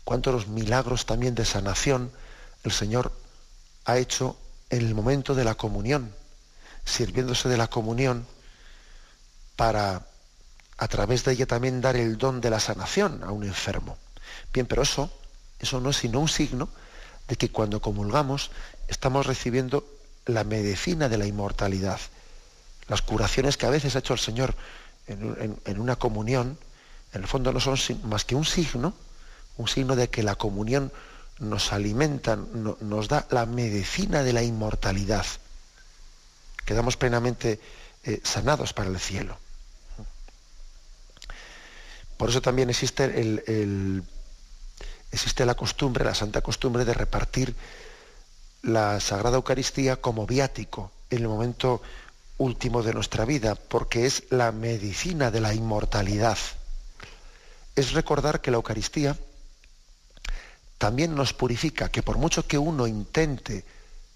cuántos 0.04 0.48
milagros 0.48 1.06
también 1.06 1.34
de 1.34 1.44
sanación 1.44 2.12
el 2.62 2.72
Señor 2.72 3.12
ha 3.84 3.98
hecho 3.98 4.36
en 4.70 4.86
el 4.86 4.94
momento 4.94 5.34
de 5.34 5.44
la 5.44 5.56
comunión, 5.56 6.14
sirviéndose 6.84 7.48
de 7.48 7.56
la 7.56 7.68
comunión 7.68 8.26
para 9.56 10.06
a 10.78 10.88
través 10.88 11.24
de 11.24 11.32
ella 11.32 11.46
también 11.46 11.82
dar 11.82 11.96
el 11.96 12.16
don 12.16 12.40
de 12.40 12.48
la 12.48 12.58
sanación 12.58 13.22
a 13.22 13.32
un 13.32 13.44
enfermo. 13.44 13.98
Bien, 14.52 14.66
pero 14.66 14.82
eso, 14.82 15.12
eso 15.58 15.78
no 15.78 15.90
es 15.90 15.98
sino 15.98 16.20
un 16.20 16.28
signo 16.28 16.70
de 17.28 17.36
que 17.36 17.50
cuando 17.50 17.82
comulgamos 17.82 18.50
estamos 18.88 19.26
recibiendo 19.26 19.84
la 20.24 20.44
medicina 20.44 21.10
de 21.10 21.18
la 21.18 21.26
inmortalidad. 21.26 22.00
Las 22.90 23.02
curaciones 23.02 23.56
que 23.56 23.66
a 23.66 23.70
veces 23.70 23.94
ha 23.94 24.00
hecho 24.00 24.14
el 24.14 24.18
Señor 24.18 24.56
en, 25.06 25.80
una 25.80 25.94
comunión, 25.94 26.58
en 27.12 27.22
el 27.22 27.28
fondo 27.28 27.52
no 27.52 27.60
son 27.60 27.78
más 28.02 28.24
que 28.24 28.34
un 28.34 28.44
signo, 28.44 28.94
un 29.58 29.68
signo 29.68 29.94
de 29.94 30.10
que 30.10 30.24
la 30.24 30.34
comunión 30.34 30.92
nos 31.38 31.72
alimenta, 31.72 32.34
nos 32.34 33.06
da 33.06 33.28
la 33.30 33.46
medicina 33.46 34.24
de 34.24 34.32
la 34.32 34.42
inmortalidad. 34.42 35.24
Quedamos 36.64 36.96
plenamente 36.96 37.60
eh, 38.02 38.20
sanados 38.24 38.72
para 38.72 38.90
el 38.90 38.98
cielo. 38.98 39.38
Por 42.16 42.30
eso 42.30 42.42
también 42.42 42.70
existe, 42.70 43.04
existe 45.12 45.46
la 45.46 45.54
costumbre, 45.54 46.04
la 46.04 46.16
santa 46.16 46.40
costumbre 46.40 46.84
de 46.84 46.94
repartir 46.94 47.54
la 48.62 48.98
Sagrada 48.98 49.36
Eucaristía 49.36 50.00
como 50.00 50.26
viático 50.26 50.90
en 51.08 51.18
el 51.18 51.28
momento 51.28 51.82
último 52.40 52.82
de 52.82 52.94
nuestra 52.94 53.26
vida, 53.26 53.54
porque 53.54 54.06
es 54.06 54.24
la 54.30 54.50
medicina 54.50 55.30
de 55.30 55.40
la 55.40 55.52
inmortalidad. 55.52 56.38
Es 57.76 57.92
recordar 57.92 58.40
que 58.40 58.50
la 58.50 58.56
Eucaristía 58.56 59.16
también 60.78 61.14
nos 61.14 61.34
purifica, 61.34 61.90
que 61.90 62.02
por 62.02 62.16
mucho 62.16 62.46
que 62.46 62.56
uno 62.56 62.86
intente 62.86 63.66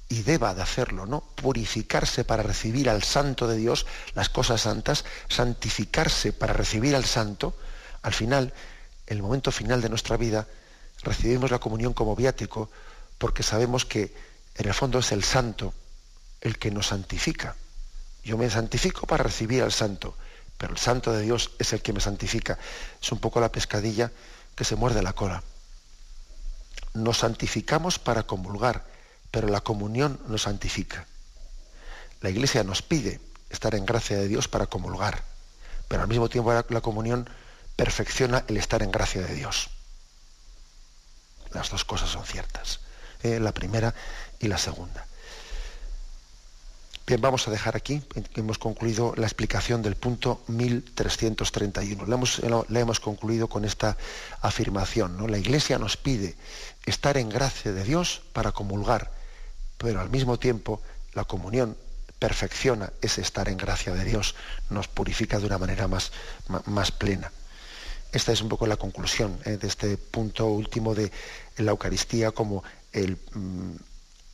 y 0.09 0.23
deba 0.23 0.55
de 0.55 0.63
hacerlo, 0.63 1.05
¿no? 1.05 1.21
Purificarse 1.21 2.25
para 2.25 2.43
recibir 2.43 2.89
al 2.89 3.03
Santo 3.03 3.47
de 3.47 3.59
Dios, 3.59 3.85
las 4.15 4.31
cosas 4.31 4.63
santas, 4.63 5.05
santificarse 5.29 6.33
para 6.33 6.55
recibir 6.55 6.97
al 6.97 7.05
Santo, 7.05 7.55
al 8.01 8.15
final, 8.15 8.55
el 9.07 9.21
momento 9.21 9.53
final 9.53 9.83
de 9.83 9.91
nuestra 9.91 10.17
vida, 10.17 10.49
recibimos 11.03 11.51
la 11.51 11.59
comunión 11.59 11.93
como 11.93 12.17
viático 12.17 12.71
porque 13.19 13.43
sabemos 13.43 13.85
que 13.85 14.15
en 14.55 14.67
el 14.67 14.73
fondo 14.73 15.01
es 15.01 15.13
el 15.13 15.25
santo 15.25 15.75
el 16.41 16.59
que 16.59 16.71
nos 16.71 16.87
santifica. 16.87 17.57
Yo 18.25 18.39
me 18.39 18.49
santifico 18.49 19.07
para 19.07 19.25
recibir 19.25 19.63
al 19.63 19.73
santo, 19.73 20.17
pero 20.57 20.73
el 20.73 20.79
santo 20.79 21.13
de 21.13 21.23
Dios 21.23 21.51
es 21.59 21.73
el 21.73 21.83
que 21.83 21.93
me 21.93 22.01
santifica. 22.01 22.59
Es 23.01 23.13
un 23.13 23.19
poco 23.19 23.41
la 23.41 23.53
pescadilla 23.53 24.11
que 24.55 24.65
se 24.65 24.77
muerde 24.77 25.03
la 25.03 25.13
cola. 25.13 25.43
Nos 26.95 27.19
santificamos 27.19 27.99
para 27.99 28.23
comulgar, 28.23 28.85
pero 29.31 29.49
la 29.49 29.61
comunión 29.61 30.21
nos 30.27 30.43
santifica. 30.43 31.07
La 32.21 32.31
Iglesia 32.31 32.65
nos 32.65 32.83
pide 32.83 33.21
estar 33.51 33.75
en 33.75 33.85
gracia 33.85 34.17
de 34.17 34.29
Dios 34.29 34.49
para 34.49 34.67
comulgar, 34.67 35.23
pero 35.89 36.03
al 36.03 36.09
mismo 36.09 36.29
tiempo 36.29 36.53
la 36.53 36.81
comunión 36.81 37.29
perfecciona 37.77 38.45
el 38.49 38.57
estar 38.57 38.83
en 38.83 38.91
gracia 38.91 39.23
de 39.23 39.35
Dios. 39.35 39.69
Las 41.53 41.71
dos 41.71 41.85
cosas 41.85 42.11
son 42.11 42.25
ciertas, 42.25 42.81
¿eh? 43.23 43.39
la 43.41 43.53
primera 43.53 43.95
y 44.41 44.49
la 44.49 44.59
segunda. 44.59 45.07
Bien, 47.07 47.21
vamos 47.21 47.47
a 47.47 47.51
dejar 47.51 47.77
aquí, 47.77 48.03
hemos 48.35 48.57
concluido 48.57 49.13
la 49.17 49.27
explicación 49.27 49.83
del 49.83 49.95
punto 49.95 50.43
1331. 50.49 52.07
La 52.07 52.15
hemos, 52.15 52.41
hemos 52.41 52.99
concluido 52.99 53.47
con 53.47 53.67
esta 53.67 53.99
afirmación. 54.41 55.19
¿no? 55.19 55.29
La 55.29 55.37
Iglesia 55.37 55.79
nos 55.79 55.99
pide 55.99 56.35
estar 56.87 57.19
en 57.19 57.29
gracia 57.29 57.73
de 57.73 57.85
Dios 57.85 58.23
para 58.33 58.53
comulgar, 58.53 59.11
pero 59.77 60.01
al 60.01 60.09
mismo 60.09 60.39
tiempo 60.39 60.81
la 61.13 61.25
comunión 61.25 61.77
perfecciona 62.19 62.91
ese 63.03 63.21
estar 63.21 63.51
en 63.51 63.59
gracia 63.59 63.93
de 63.93 64.03
Dios, 64.03 64.35
nos 64.71 64.89
purifica 64.89 65.39
de 65.39 65.45
una 65.45 65.59
manera 65.59 65.87
más, 65.87 66.11
más 66.65 66.91
plena. 66.91 67.31
Esta 68.13 68.33
es 68.33 68.41
un 68.41 68.49
poco 68.49 68.67
la 68.67 68.79
conclusión 68.79 69.39
eh, 69.45 69.59
de 69.59 69.67
este 69.67 69.99
punto 69.99 70.47
último 70.47 70.95
de 70.95 71.13
la 71.59 71.73
Eucaristía 71.73 72.31
como 72.31 72.65
el, 72.93 73.19
mm, 73.35 73.73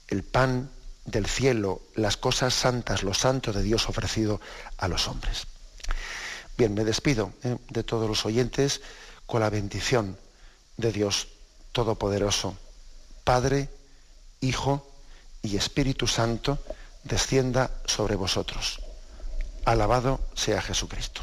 el, 0.09 0.23
pan 0.23 0.71
del 1.05 1.26
cielo, 1.26 1.82
las 1.94 2.16
cosas 2.16 2.55
santas, 2.55 3.03
lo 3.03 3.14
santo 3.14 3.53
de 3.53 3.62
Dios 3.62 3.88
ofrecido 3.88 4.40
a 4.78 4.88
los 4.88 5.09
hombres. 5.09 5.46
Bien, 6.57 6.74
me 6.74 6.84
despido 6.84 7.32
eh, 7.42 7.57
de 7.68 7.82
todos 7.82 8.09
los 8.09 8.26
oyentes 8.26 8.80
con 9.26 9.40
la 9.40 9.51
bendición 9.51 10.18
de 10.76 10.92
Dios 10.92 11.28
Todopoderoso, 11.72 12.57
Padre, 13.24 13.68
Hijo 14.40 14.86
y 15.42 15.57
Espíritu 15.57 16.07
Santo, 16.07 16.59
descienda 17.05 17.70
sobre 17.86 18.16
vosotros. 18.16 18.80
Alabado 19.64 20.20
sea 20.34 20.61
Jesucristo. 20.61 21.22